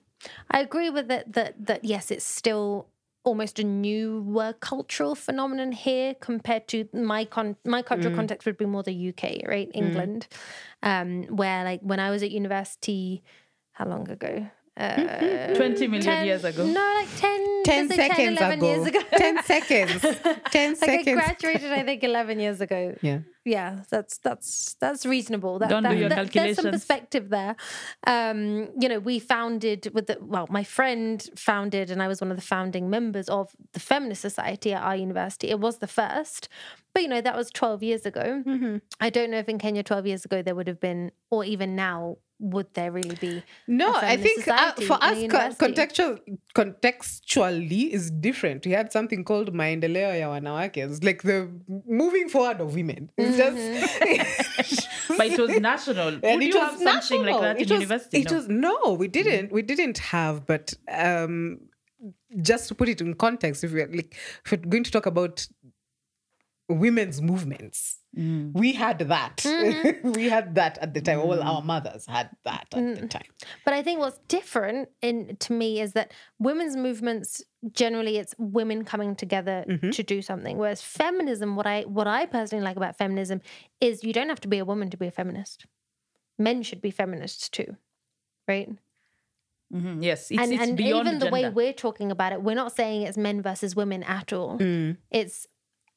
[0.50, 1.32] I agree with it.
[1.32, 2.86] That that yes, it's still
[3.24, 8.66] almost a newer cultural phenomenon here compared to my con my cultural context would be
[8.66, 9.70] more the UK, right?
[9.74, 10.28] England,
[10.82, 13.22] um, where like when I was at university,
[13.72, 14.46] how long ago?
[14.76, 16.66] Uh, 20 million 10 years ago.
[16.66, 18.66] No, like 10, 10 let's seconds 11 ago.
[18.66, 19.00] years ago.
[19.16, 20.00] 10 seconds.
[20.02, 21.04] 10 like I seconds.
[21.14, 22.94] graduated, I think, 11 years ago.
[23.02, 23.18] Yeah.
[23.46, 25.58] Yeah, that's that's that's reasonable.
[25.58, 27.56] That, Don't do your that- There's some perspective there.
[28.06, 32.30] Um, you know, we founded with the well, my friend founded, and I was one
[32.30, 35.50] of the founding members of the Feminist Society at our university.
[35.50, 36.48] It was the first,
[36.94, 38.42] but you know that was 12 years ago.
[38.46, 38.78] Mm-hmm.
[38.98, 41.76] I don't know if in Kenya 12 years ago there would have been, or even
[41.76, 43.42] now, would there really be?
[43.66, 46.18] No, a I feminist think uh, for us, co- contextual,
[46.54, 48.66] contextually is different.
[48.66, 50.76] We had something called maendeleo ya wanawake.
[50.78, 51.48] It's like the
[51.86, 53.10] moving forward of women.
[53.16, 54.88] It's just.
[55.16, 56.08] But it was national.
[56.08, 58.20] And Would it you was have something like that it in was, university?
[58.22, 58.36] It No.
[58.36, 59.52] was no, we didn't.
[59.52, 60.46] We didn't have.
[60.46, 61.60] But um,
[62.42, 65.46] just to put it in context, if we're like, if we're going to talk about
[66.68, 68.52] women's movements, Mm.
[68.54, 69.38] we had that.
[69.38, 70.12] Mm-hmm.
[70.18, 71.18] we had that at the time.
[71.18, 73.00] All our mothers had that at Mm.
[73.00, 73.26] the time.
[73.64, 78.84] But I think what's different in to me is that women's movements generally it's women
[78.84, 79.90] coming together Mm-hmm.
[79.90, 80.58] to do something.
[80.58, 83.40] Whereas feminism, what I what I personally like about feminism
[83.80, 85.66] is you don't have to be a woman to be a feminist.
[86.38, 87.76] Men should be feminists too,
[88.46, 88.68] right?
[89.74, 92.76] Mhm, Yes, it's, and it's and even the way we're talking about it, we're not
[92.76, 94.58] saying it's men versus women at all.
[94.58, 94.98] Mm.
[95.10, 95.48] It's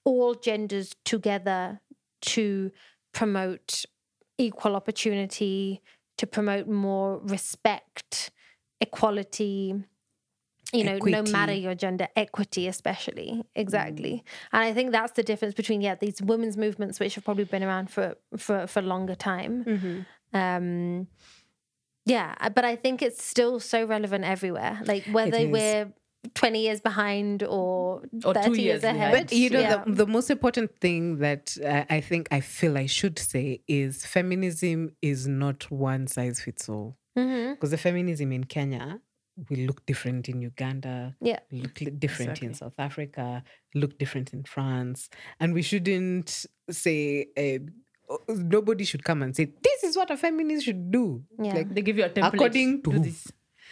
[0.08, 1.82] all genders together
[2.22, 2.72] to
[3.14, 3.86] promote
[4.38, 5.82] equal opportunity,
[6.18, 8.32] to promote more respect,
[8.80, 9.76] equality.
[10.74, 13.42] You know, no matter your gender, equity, especially.
[13.56, 14.24] Exactly.
[14.52, 17.64] And I think that's the difference between, yeah, these women's movements, which have probably been
[17.64, 19.64] around for for, for longer time.
[19.64, 20.38] Mm-hmm.
[20.38, 21.08] Um,
[22.06, 24.82] yeah, but I think it's still so relevant everywhere.
[24.86, 25.94] Like whether we're
[26.36, 29.12] 20 years behind or, Or two 30 years years ahead.
[29.14, 29.84] But you know, Yeah.
[29.86, 34.06] the, the most important thing that uh, I think I feel I should say is
[34.06, 36.98] feminism is not one size fits all.
[37.18, 37.54] Mhm.
[37.56, 39.00] Because the feminism in Kenya
[39.50, 41.40] will look different in Uganda, Yeah.
[41.52, 42.48] look different Exactly.
[42.48, 43.44] in South Africa,
[43.76, 45.10] look different in France.
[45.40, 47.60] And we shouldn't say, uh,
[48.30, 51.24] nobody should come and say, this is what a feminist should do.
[51.42, 51.54] Yeah.
[51.56, 52.34] Like, They give you a template.
[52.34, 53.04] According to do who?
[53.04, 53.32] this.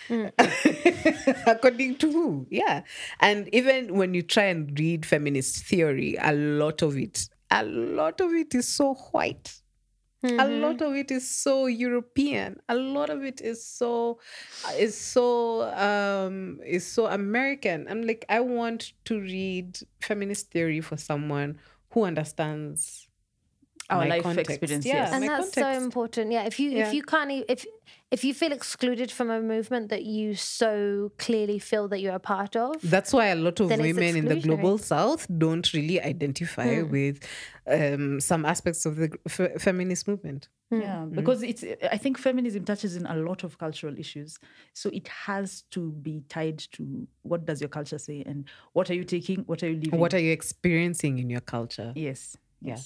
[1.47, 2.47] according to who?
[2.49, 2.83] Yeah.
[3.19, 8.21] And even when you try and read feminist theory a lot of it a lot
[8.21, 9.61] of it is so white.
[10.39, 12.59] A lot of it is so european.
[12.67, 14.19] A lot of it is so
[14.75, 17.85] is so um is so american.
[17.87, 21.59] I'm like i want to read feminist theory for someone
[21.91, 23.04] who understands
[23.89, 24.51] Our my life context.
[24.51, 25.13] experience, Yeah, yes.
[25.13, 26.87] and my that's so important yeah if you Yeah.
[26.87, 27.65] if you can't if
[28.11, 32.19] if you feel excluded from a movement that you so clearly feel that you're a
[32.19, 36.81] part of That's why a lot of women in the global south don't really identify
[36.81, 36.91] hmm.
[36.91, 37.19] with
[37.67, 40.49] um, some aspects of the f- feminist movement.
[40.69, 40.81] Hmm.
[40.81, 41.15] Yeah, hmm.
[41.15, 41.63] because it's.
[41.91, 44.37] I think feminism touches in a lot of cultural issues,
[44.73, 48.93] so it has to be tied to what does your culture say and what are
[48.95, 49.99] you taking, what are you leaving.
[49.99, 51.91] What are you experiencing in your culture?
[51.95, 52.77] yes, Yeah.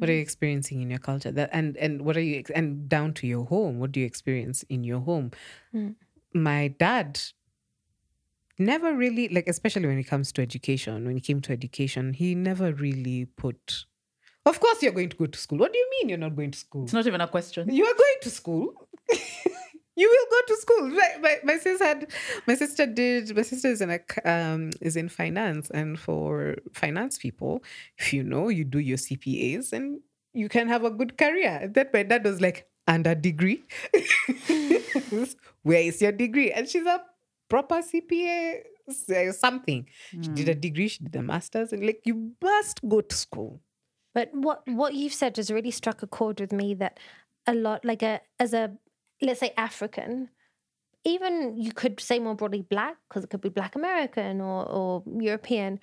[0.00, 1.30] What are you experiencing in your culture?
[1.30, 3.78] That and and what are you and down to your home?
[3.78, 5.30] What do you experience in your home?
[5.74, 5.94] Mm.
[6.32, 7.20] My dad
[8.58, 11.06] never really like, especially when it comes to education.
[11.06, 13.84] When it came to education, he never really put.
[14.46, 15.58] Of course, you're going to go to school.
[15.58, 16.84] What do you mean you're not going to school?
[16.84, 17.70] It's not even a question.
[17.70, 18.88] You are going to school.
[19.96, 20.88] you will go to school.
[20.90, 22.10] My, my, my sister had,
[22.46, 23.34] my sister did.
[23.36, 27.62] My sister is in a um is in finance, and for finance people,
[27.98, 30.00] if you know, you do your CPAs, and
[30.32, 31.70] you can have a good career.
[31.74, 33.64] That my dad was like, and a degree.
[35.62, 36.52] Where is your degree?
[36.52, 37.02] And she's a
[37.48, 38.62] proper CPA
[39.32, 39.86] something.
[40.20, 40.88] She did a degree.
[40.88, 43.60] She did a master's, and like you must go to school
[44.14, 46.98] But what what you've said has really struck a chord with me that
[47.46, 48.72] a lot like a as a
[49.22, 50.30] let's say African,
[51.04, 55.02] even you could say more broadly black because it could be black American or or
[55.18, 55.80] European.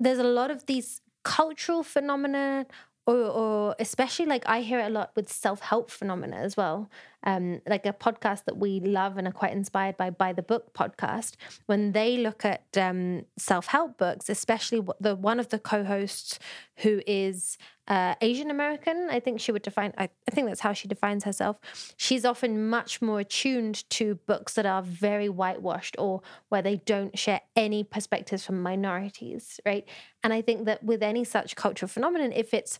[0.00, 2.66] There's a lot of these cultural phenomena
[3.06, 6.90] or, or especially like I hear it a lot with self help phenomena as well.
[7.24, 10.72] Um, like a podcast that we love and are quite inspired by, by the book
[10.72, 11.34] podcast.
[11.66, 16.38] When they look at um, self help books, especially the one of the co hosts
[16.76, 19.92] who is uh, Asian American, I think she would define.
[19.98, 21.58] I, I think that's how she defines herself.
[21.96, 27.18] She's often much more attuned to books that are very whitewashed or where they don't
[27.18, 29.88] share any perspectives from minorities, right?
[30.22, 32.78] And I think that with any such cultural phenomenon, if it's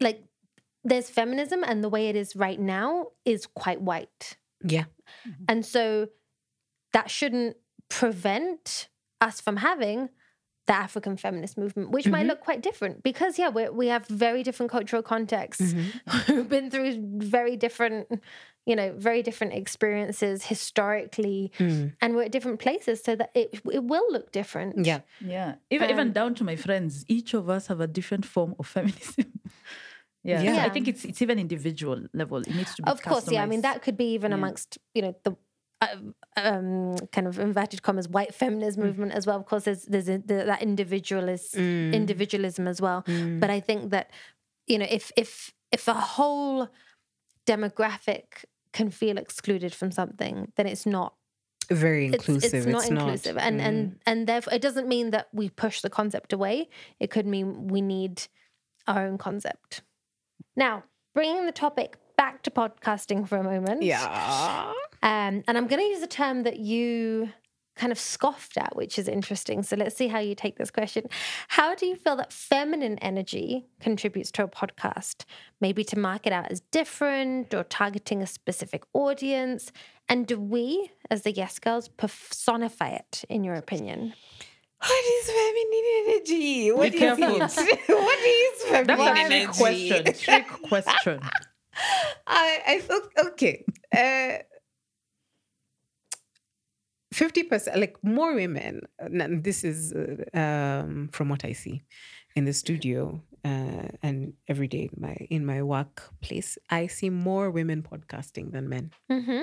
[0.00, 0.24] like
[0.84, 4.36] there's feminism and the way it is right now is quite white.
[4.62, 4.84] Yeah.
[5.26, 5.44] Mm-hmm.
[5.48, 6.08] And so
[6.92, 7.56] that shouldn't
[7.88, 8.88] prevent
[9.20, 10.08] us from having
[10.66, 12.12] the African feminist movement, which mm-hmm.
[12.12, 15.74] might look quite different because, yeah, we we have very different cultural contexts.
[15.74, 16.32] Mm-hmm.
[16.36, 18.06] We've been through very different,
[18.66, 21.92] you know, very different experiences historically, mm.
[22.00, 24.86] and we're at different places, so that it it will look different.
[24.86, 25.56] Yeah, yeah.
[25.70, 28.66] Even um, even down to my friends, each of us have a different form of
[28.66, 29.40] feminism.
[30.22, 30.42] Yeah.
[30.42, 30.64] yeah.
[30.64, 32.38] I think it's it's even individual level.
[32.38, 32.90] It needs to be.
[32.90, 33.42] Of course, yeah.
[33.42, 34.36] I mean, that could be even yeah.
[34.36, 35.36] amongst you know the
[35.80, 35.96] uh,
[36.36, 38.84] um, kind of inverted commas white feminist mm.
[38.84, 39.36] movement as well.
[39.38, 41.92] Of course, there's there's a, the, that individualist mm.
[41.92, 43.02] individualism as well.
[43.04, 43.40] Mm.
[43.40, 44.10] But I think that
[44.66, 46.68] you know if if if a whole
[47.46, 51.14] demographic can feel excluded from something, then it's not
[51.70, 52.44] very inclusive.
[52.44, 53.44] It's, it's not it's inclusive, not.
[53.44, 53.96] and and mm.
[54.04, 56.68] and therefore it doesn't mean that we push the concept away.
[56.98, 58.22] It could mean we need
[58.86, 59.82] our own concept.
[60.56, 60.84] Now,
[61.14, 63.82] bringing the topic back to podcasting for a moment.
[63.82, 64.72] Yeah.
[65.02, 67.30] Um, and I'm going to use a term that you
[67.76, 69.62] kind of scoffed at, which is interesting.
[69.62, 71.06] So let's see how you take this question.
[71.48, 75.24] How do you feel that feminine energy contributes to a podcast?
[75.62, 79.72] Maybe to mark it out as different or targeting a specific audience?
[80.10, 84.12] And do we, as the Yes Girls, personify it, in your opinion?
[84.80, 86.72] What is feminine energy?
[86.80, 87.88] What is it?
[87.88, 89.88] what is feminine That's energy?
[89.90, 90.44] That's a question.
[90.44, 91.20] Trick question.
[92.26, 93.64] I, I thought, okay.
[93.94, 94.42] Uh,
[97.14, 98.82] 50%, like more women,
[99.42, 101.82] this is uh, um, from what I see
[102.36, 107.50] in the studio uh, and every day in my, in my workplace, I see more
[107.50, 108.92] women podcasting than men.
[109.10, 109.42] Mm-hmm.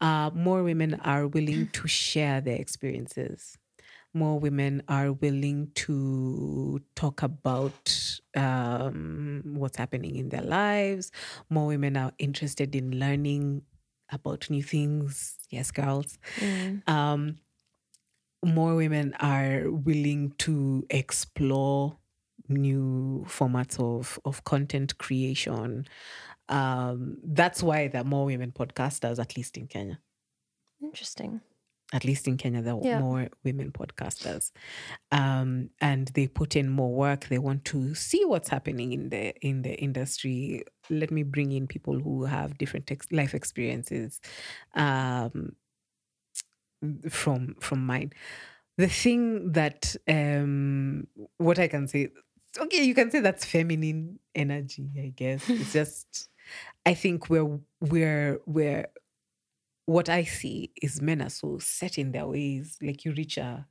[0.00, 3.58] Uh, more women are willing to share their experiences
[4.16, 11.12] more women are willing to talk about um, what's happening in their lives.
[11.50, 13.62] More women are interested in learning
[14.10, 15.36] about new things.
[15.50, 16.18] Yes, girls.
[16.38, 16.88] Mm.
[16.88, 17.36] Um,
[18.42, 21.98] more women are willing to explore
[22.48, 25.86] new formats of, of content creation.
[26.48, 29.98] Um, that's why there are more women podcasters, at least in Kenya.
[30.80, 31.40] Interesting
[31.92, 32.98] at least in Kenya, there are yeah.
[32.98, 34.50] more women podcasters,
[35.12, 37.28] um, and they put in more work.
[37.28, 40.64] They want to see what's happening in the in the industry.
[40.90, 44.20] Let me bring in people who have different ex- life experiences
[44.74, 45.54] um,
[47.08, 48.12] from from mine.
[48.78, 51.06] The thing that um,
[51.38, 52.08] what I can say,
[52.58, 54.90] okay, you can say that's feminine energy.
[54.98, 56.28] I guess it's just.
[56.84, 58.86] I think we're we're we're
[59.86, 62.76] what I see is men are so set in their ways.
[62.82, 63.66] Like you reach a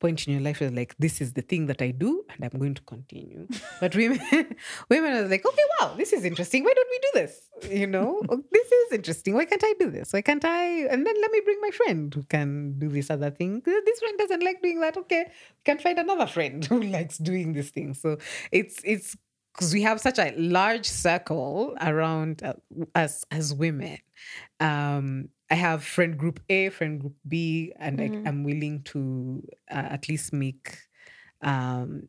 [0.00, 2.58] point in your life where like this is the thing that I do and I'm
[2.58, 3.46] going to continue.
[3.80, 4.20] but women
[4.90, 6.64] women are like, okay, wow, this is interesting.
[6.64, 7.32] Why don't we do this?
[7.80, 9.34] You know, oh, this is interesting.
[9.34, 10.12] Why can't I do this?
[10.12, 10.86] Why can't I?
[10.90, 13.62] And then let me bring my friend who can do this other thing.
[13.64, 14.96] This friend doesn't like doing that.
[14.96, 17.94] Okay, we can find another friend who likes doing this thing.
[17.94, 18.18] So
[18.50, 19.16] it's it's
[19.54, 22.54] because we have such a large circle around uh,
[22.94, 23.98] us as women.
[24.60, 28.26] Um, I have friend group A, friend group B, and mm-hmm.
[28.26, 30.78] I, am willing to uh, at least make
[31.42, 32.08] um,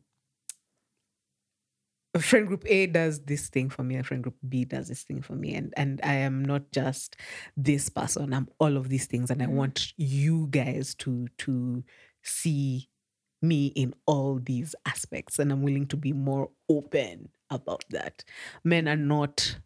[2.20, 5.22] friend group A does this thing for me, and friend group B does this thing
[5.22, 7.16] for me, and and I am not just
[7.56, 8.32] this person.
[8.32, 9.56] I'm all of these things, and I mm-hmm.
[9.56, 11.84] want you guys to to
[12.22, 12.88] see
[13.42, 18.24] me in all these aspects, and I'm willing to be more open about that.
[18.64, 19.58] Men are not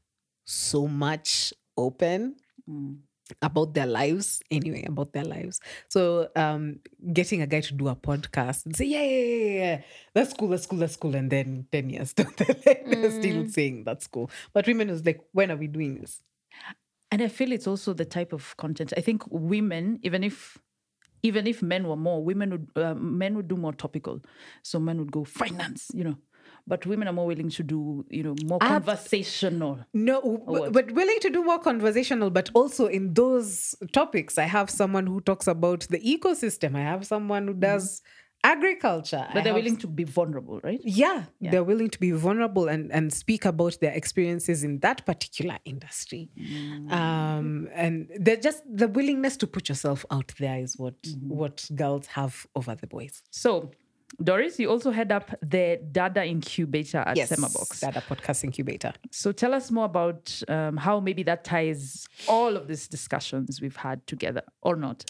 [0.45, 2.37] so much open.
[2.69, 2.99] Mm
[3.43, 6.79] about their lives anyway about their lives so um
[7.13, 9.83] getting a guy to do a podcast and say yeah yeah yeah, yeah.
[10.15, 13.19] that's cool that's cool that's cool and then 10 years they're mm.
[13.19, 16.21] still saying that's cool but women is like when are we doing this
[17.11, 20.59] and i feel it's also the type of content i think women even if
[21.23, 24.21] even if men were more women would uh, men would do more topical
[24.63, 26.17] so men would go finance you know
[26.71, 29.81] but women are more willing to do, you know, more Ab- conversational.
[29.93, 34.39] No, but, but willing to do more conversational, but also in those topics.
[34.39, 36.77] I have someone who talks about the ecosystem.
[36.77, 38.03] I have someone who does
[38.45, 39.17] agriculture.
[39.17, 39.35] Mm-hmm.
[39.35, 40.81] But they're have willing to be vulnerable, right?
[40.85, 45.59] yeah, they're willing to be vulnerable and, and speak about their experiences in that particular
[45.65, 46.31] industry.
[46.91, 52.07] Um, and they're just the willingness to put yourself out there is what what girls
[52.07, 53.23] have over the boys.
[53.31, 53.73] So,
[54.23, 57.81] Doris, you also head up the Dada Incubator at Semabox.
[57.81, 58.93] that a podcast incubator.
[59.11, 63.77] So tell us more about um, how maybe that ties all of these discussions we've
[63.77, 65.05] had together or not.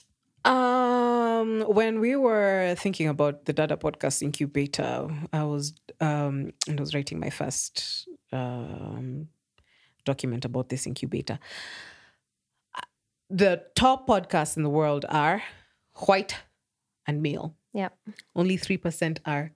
[0.44, 6.94] Um, when we were thinking about the Dada Podcast Incubator, I was um, I was
[6.94, 9.28] writing my first um,
[10.05, 11.38] document about this incubator.
[13.28, 15.42] The top podcasts in the world are
[16.07, 16.36] white
[17.07, 17.55] and male.
[17.74, 17.96] Yep.
[18.34, 19.52] Only three percent are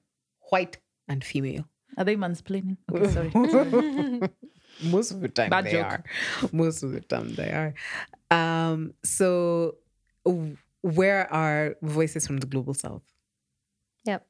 [0.50, 1.64] white and female.
[1.96, 2.76] Are they mansplaining?
[2.92, 3.30] Okay, sorry.
[4.90, 5.86] Most of the time Bad they joke.
[5.86, 6.04] are.
[6.52, 7.74] Most of the time they are.
[8.30, 9.76] Um, so,
[10.82, 13.02] where are voices from the global south?
[14.04, 14.26] Yep.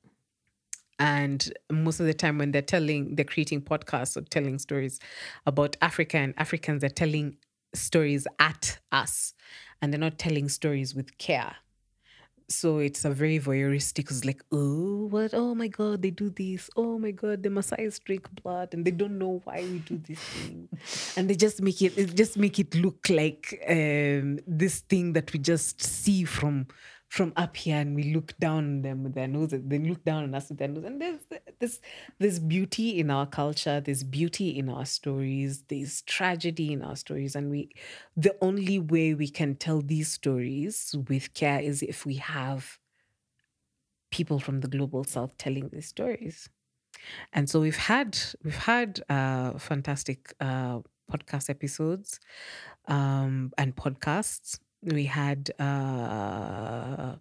[0.98, 5.00] And most of the time, when they're telling, they're creating podcasts or telling stories
[5.46, 7.36] about Africa and Africans, they're telling
[7.74, 9.34] stories at us
[9.82, 11.56] and they're not telling stories with care.
[12.48, 14.10] So it's a very voyeuristic.
[14.10, 15.32] It's like, oh, what?
[15.32, 16.68] Oh my God, they do this.
[16.76, 20.18] Oh my God, the Maasai's drink blood, and they don't know why we do this
[20.18, 20.68] thing,
[21.16, 25.32] and they just make it, it just make it look like um, this thing that
[25.32, 26.66] we just see from
[27.08, 29.62] from up here, and we look down on them with their noses.
[29.64, 31.20] They look down on us with their nose, and there's
[31.64, 31.80] this
[32.18, 33.80] there's beauty in our culture.
[33.80, 35.62] There's beauty in our stories.
[35.68, 37.70] There's tragedy in our stories, and we
[38.16, 42.78] the only way we can tell these stories with care is if we have
[44.10, 46.48] people from the global south telling these stories
[47.32, 50.78] and so we've had we've had uh, fantastic uh,
[51.10, 52.20] podcast episodes
[52.86, 57.16] um, and podcasts we had uh,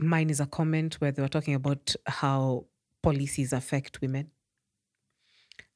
[0.00, 2.66] mine is a comment where they were talking about how
[3.02, 4.30] policies affect women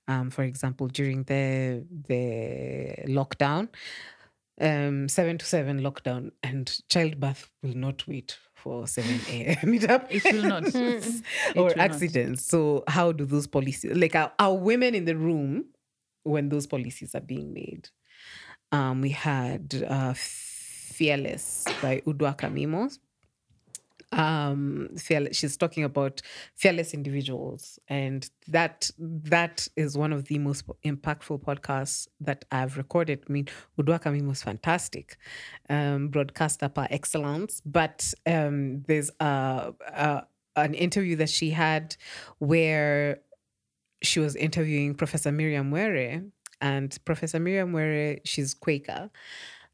[0.06, 3.68] um, for example, during the the lockdown,
[4.60, 9.74] um, seven to seven lockdown, and childbirth will not wait for seven a.m.
[9.74, 10.24] It happens.
[10.24, 10.64] It will not.
[10.74, 11.22] It
[11.56, 11.78] will or not.
[11.78, 12.44] accidents.
[12.44, 15.66] So how do those policies like are, are women in the room
[16.22, 17.88] when those policies are being made?
[18.72, 22.98] Um, we had uh, Fearless by Udwaka Mimos.
[24.14, 24.88] Um,
[25.32, 26.22] she's talking about
[26.54, 33.24] fearless individuals, and that that is one of the most impactful podcasts that I've recorded.
[33.28, 33.48] I mean,
[33.78, 35.16] Udwaka was fantastic,
[35.68, 37.60] um, broadcaster par excellence.
[37.66, 40.22] But um, there's a, a
[40.56, 41.96] an interview that she had
[42.38, 43.20] where
[44.02, 46.22] she was interviewing Professor Miriam Were,
[46.60, 49.10] and Professor Miriam Were, she's Quaker.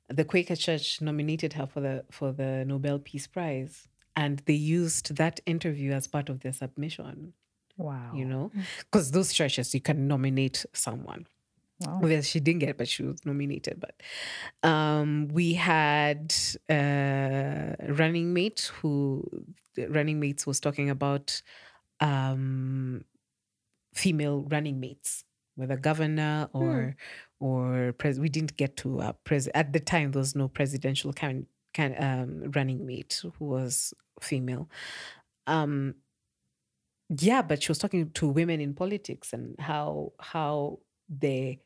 [0.09, 5.17] The Quaker Church nominated her for the for the Nobel Peace Prize, and they used
[5.17, 7.33] that interview as part of their submission.
[7.77, 8.13] Wow.
[8.15, 11.27] You know, because those churches you can nominate someone.
[11.81, 12.01] Wow.
[12.03, 13.81] Well, she didn't get, but she was nominated.
[13.81, 16.35] But um, we had
[16.69, 19.25] uh, running mate who
[19.89, 21.41] running mates was talking about
[22.01, 23.05] um,
[23.95, 25.25] female running mates,
[25.57, 26.97] whether governor or
[27.39, 28.21] or pres.
[28.21, 29.49] We didn't get to uh, pres.
[29.55, 34.69] At the time, there was no presidential can can um, running mate who was female.
[35.47, 35.97] Um,
[37.09, 41.59] yeah, but she was talking to women in politics and how how the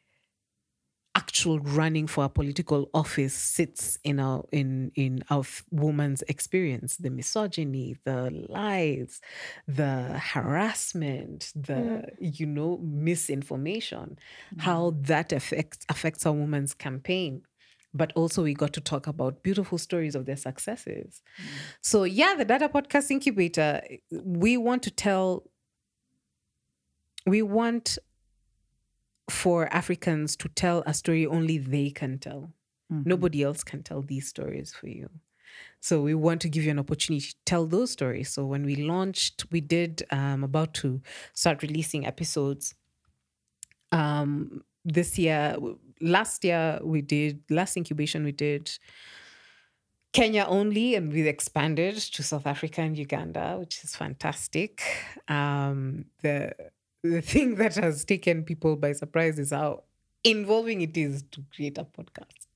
[1.16, 6.96] actual running for a political office sits in our in in our woman's experience.
[6.96, 9.20] The misogyny the lies
[9.68, 14.18] the harassment the you know misinformation
[14.58, 17.42] how that affects affects a woman's campaign
[17.94, 21.22] but also we got to talk about beautiful stories of their successes
[21.80, 23.80] so yeah the Dada podcast incubator
[24.10, 25.44] we want to tell
[27.26, 27.98] we want
[29.30, 32.52] for Africans to tell a story only they can tell.
[32.90, 35.08] Nobody else can tell these stories for you.
[35.80, 38.30] So we want to give you an opportunity to tell those stories.
[38.30, 41.00] So when we launched, we did um, about to
[41.32, 42.74] start releasing episodes.
[43.92, 45.56] Um, this year,
[46.00, 48.70] last year we did last incubation we did
[50.12, 54.80] Kenya only, and we expanded to South Africa and Uganda, which is fantastic.
[55.26, 56.54] Um, the
[57.02, 59.82] the thing that has taken people by surprise is how
[60.22, 62.46] involving it is to create a podcast.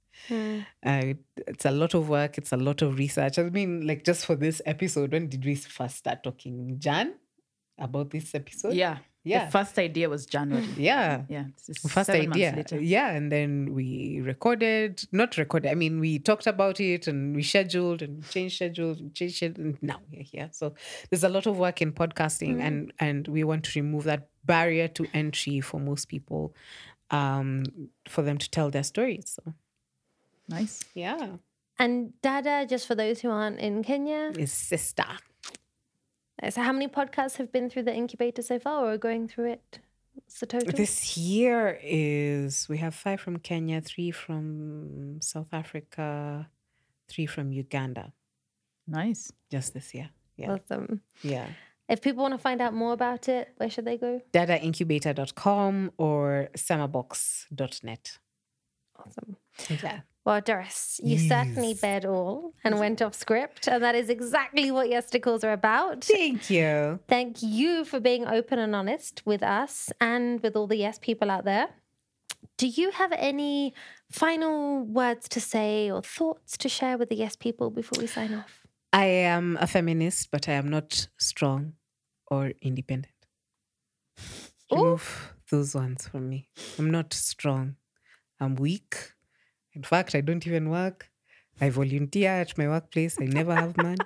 [0.84, 1.14] Uh,
[1.46, 2.38] it's a lot of work.
[2.38, 3.38] It's a lot of research.
[3.38, 6.76] I mean, like just for this episode, when did we first start talking?
[6.78, 7.14] Jan,
[7.78, 8.74] about this episode.
[8.74, 8.98] Yeah.
[9.28, 9.44] Yeah.
[9.46, 10.66] The first idea was January.
[10.76, 11.22] Yeah.
[11.28, 11.44] Yeah.
[11.66, 12.56] this First seven months idea.
[12.56, 12.80] later.
[12.80, 13.10] Yeah.
[13.10, 18.00] And then we recorded, not recorded, I mean, we talked about it and we scheduled
[18.02, 20.48] and changed schedules, and changed it, and now we're here.
[20.52, 20.74] So
[21.10, 24.88] there's a lot of work in podcasting and and we want to remove that barrier
[24.88, 26.54] to entry for most people
[27.10, 27.64] um
[28.08, 29.26] for them to tell their stories.
[29.36, 29.54] So
[30.48, 30.84] Nice.
[30.94, 31.36] yeah.
[31.78, 35.04] And Dada, just for those who aren't in Kenya, Is sister.
[36.50, 39.52] So how many podcasts have been through the incubator so far or are going through
[39.52, 39.80] it?
[40.14, 40.72] What's the total?
[40.72, 46.48] This year is we have five from Kenya, three from South Africa,
[47.08, 48.12] three from Uganda.
[48.86, 49.32] Nice.
[49.50, 50.10] Just this year.
[50.36, 50.52] Yeah.
[50.52, 51.02] Awesome.
[51.22, 51.48] Yeah.
[51.88, 54.20] If people want to find out more about it, where should they go?
[54.32, 58.18] dadaincubator.com or semabox.net.
[58.98, 59.36] Awesome.
[59.82, 60.00] Yeah.
[60.28, 61.80] Well, Doris, you certainly Yes.
[61.80, 66.04] bared all and went off script, and that is exactly what Yesticles are about.
[66.04, 67.00] Thank you.
[67.08, 71.30] Thank you for being open and honest with us and with all the yes people
[71.30, 71.68] out there.
[72.58, 73.72] Do you have any
[74.10, 78.34] final words to say or thoughts to share with the yes people before we sign
[78.34, 78.66] off?
[78.92, 81.72] I am a feminist, but I am not strong
[82.30, 83.14] or independent.
[84.70, 86.50] Remove those ones from me.
[86.78, 87.76] I'm not strong.
[88.38, 89.14] I'm weak.
[89.78, 91.08] In fact, I don't even work.
[91.60, 93.16] I volunteer at my workplace.
[93.20, 93.96] I never have money.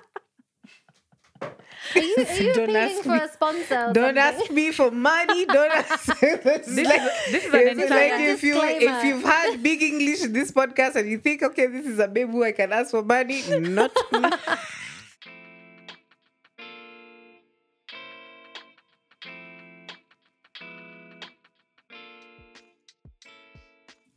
[1.95, 3.19] Are you, are you Don't ask for me.
[3.19, 3.75] a sponsor?
[3.89, 4.41] or Don't something?
[4.41, 5.45] ask me for money.
[5.45, 6.19] Don't ask.
[6.19, 8.97] this This is- this is an entire like if you disclaimer.
[8.99, 12.07] if you've had big English in this podcast and you think, okay, this is a
[12.07, 13.91] babe who I can ask for money, not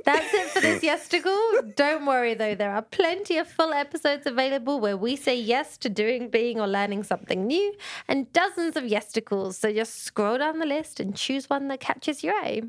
[0.06, 1.74] That's it for this Yesticle.
[1.74, 5.88] Don't worry though, there are plenty of full episodes available where we say yes to
[5.88, 7.74] doing, being, or learning something new,
[8.06, 9.54] and dozens of Yesticles.
[9.54, 12.62] So just scroll down the list and choose one that catches your eye.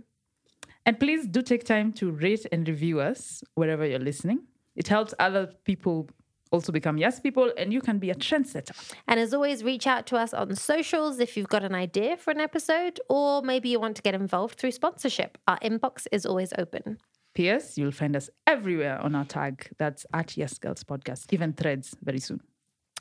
[0.86, 4.40] And please do take time to rate and review us wherever you're listening.
[4.76, 6.10] It helps other people
[6.52, 8.72] also become yes people, and you can be a trendsetter.
[9.08, 12.32] And as always, reach out to us on socials if you've got an idea for
[12.32, 15.38] an episode, or maybe you want to get involved through sponsorship.
[15.48, 16.98] Our inbox is always open.
[17.38, 17.78] P.S.
[17.78, 19.70] You'll find us everywhere on our tag.
[19.78, 22.42] That's at Yes Girls Podcast, even threads very soon.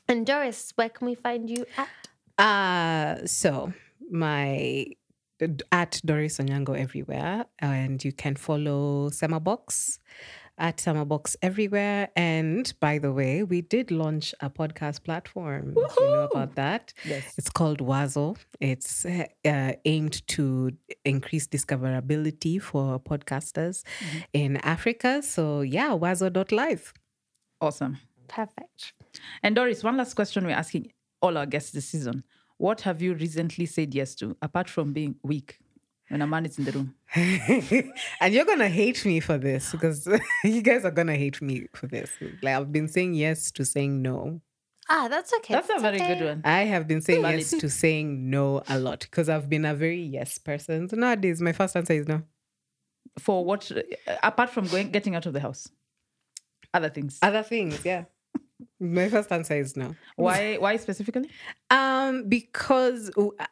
[0.07, 1.89] And Doris, where can we find you at?
[2.37, 3.73] Uh so
[4.11, 4.85] my
[5.71, 9.97] at Doris Onyango everywhere, and you can follow SemaBOX
[10.57, 12.09] at SemaBOX everywhere.
[12.15, 15.73] And by the way, we did launch a podcast platform.
[15.73, 16.93] Do you know about that?
[17.05, 17.35] Yes.
[17.37, 18.37] It's called Wazo.
[18.59, 20.71] It's uh, uh, aimed to
[21.05, 23.83] increase discoverability for podcasters
[24.33, 25.21] in Africa.
[25.21, 26.93] So yeah, Wazo.live.
[27.61, 27.97] Awesome.
[28.27, 28.93] Perfect.
[29.43, 30.91] And Doris, one last question we're asking
[31.21, 32.23] all our guests this season.
[32.57, 35.59] What have you recently said yes to, apart from being weak
[36.09, 36.95] when a man is in the room?
[38.21, 40.07] and you're gonna hate me for this because
[40.43, 42.11] you guys are gonna hate me for this.
[42.41, 44.41] Like I've been saying yes to saying no.
[44.89, 45.53] Ah, that's okay.
[45.53, 46.17] That's a very okay.
[46.17, 46.41] good one.
[46.45, 50.01] I have been saying yes to saying no a lot because I've been a very
[50.01, 50.87] yes person.
[50.87, 52.21] So nowadays, my first answer is no.
[53.19, 53.69] For what,
[54.23, 55.69] apart from going, getting out of the house?
[56.73, 57.17] Other things.
[57.21, 58.05] Other things, yeah.
[58.79, 59.95] my first answer is no.
[60.15, 60.57] Why?
[60.57, 61.29] Why specifically?
[61.69, 63.47] Um, because oh, I-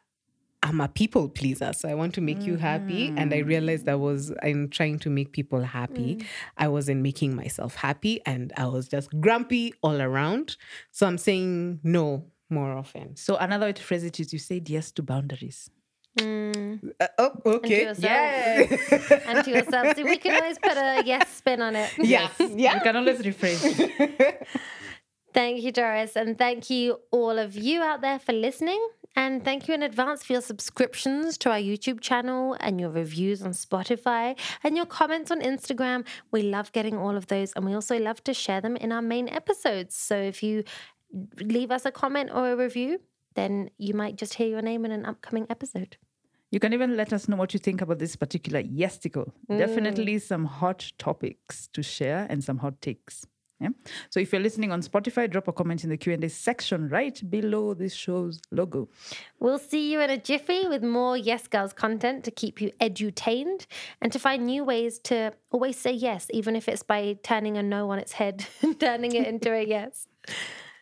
[0.66, 3.94] I'm a people pleaser, so I want to make you happy, and I realized I
[3.94, 6.26] was in trying to make people happy.
[6.58, 10.56] I wasn't making myself happy, and I was just grumpy all around.
[10.90, 13.14] So I'm saying no more often.
[13.14, 15.70] So another way to phrase it is you said yes to boundaries.
[16.18, 17.82] Mm, Uh, oh, and to okay.
[17.84, 19.28] yourself.
[19.28, 19.96] and to yourself.
[19.96, 21.90] So we can always put a yes spin on it.
[21.98, 22.32] Yes.
[22.40, 22.78] Yeah, You yeah.
[22.80, 23.62] can always rephrase.
[25.34, 26.16] Thank you, Doris.
[26.16, 28.80] And thank you, all of you out there, for listening.
[29.16, 33.40] And thank you in advance for your subscriptions to our YouTube channel and your reviews
[33.40, 36.06] on Spotify and your comments on Instagram.
[36.32, 37.52] We love getting all of those.
[37.54, 39.96] And we also love to share them in our main episodes.
[39.96, 40.64] So if you
[41.40, 43.00] leave us a comment or a review,
[43.34, 45.96] then you might just hear your name in an upcoming episode.
[46.50, 49.32] You can even let us know what you think about this particular yesticle.
[49.50, 49.58] Mm.
[49.58, 53.26] Definitely some hot topics to share and some hot takes.
[53.58, 53.70] Yeah.
[54.10, 57.72] So if you're listening on Spotify, drop a comment in the Q&A section right below
[57.72, 58.88] this show's logo.
[59.40, 63.66] We'll see you in a jiffy with more Yes Girls content to keep you edutained
[64.02, 67.62] and to find new ways to always say yes, even if it's by turning a
[67.62, 70.06] no on its head and turning it into a yes.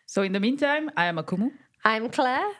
[0.06, 1.52] So in the meantime, I am Akumu.
[1.84, 2.50] I'm Claire,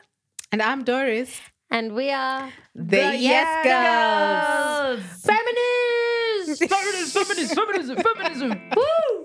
[0.51, 1.41] And I'm Doris.
[1.69, 5.03] and we are The, Yes Girls.
[5.23, 6.65] Feminists!
[6.73, 8.69] Feminism, feminism, feminism, feminism.
[8.77, 9.24] Woo!